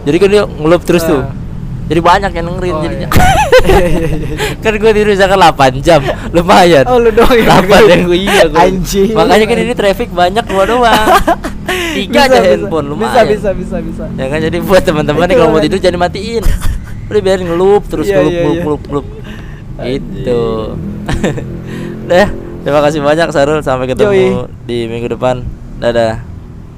[0.02, 1.32] jadi kan dia ngelup terus tuh Ah.
[1.92, 3.80] Jadi banyak yang dengerin Oh, jadinya iya.
[4.64, 6.00] Kan gua tidur misalkan 8 jam
[6.32, 7.90] lumayan Oh lu doang yang 8 dengerin.
[7.90, 8.60] yang gua iya gua.
[8.64, 9.10] Anjing.
[9.12, 11.06] makanya kan ini traffic banyak gua doang
[11.94, 14.04] tiga aja handphone lumayan Bisa bisa bisa bisa.
[14.14, 15.66] ya kan jadi buat teman-teman nih kalau mau kan.
[15.66, 16.44] tidur jangan matiin
[17.06, 18.64] udah biarin ngelup terus Iya, ngelup iya, ngelup iya.
[18.64, 19.08] ngelup ngelup
[19.74, 19.92] Anjing.
[19.98, 20.42] itu
[22.04, 22.28] Dah,
[22.62, 24.28] terima kasih banyak Sarul sampai ketemu Yoi.
[24.64, 25.44] di minggu depan
[25.78, 26.24] dadah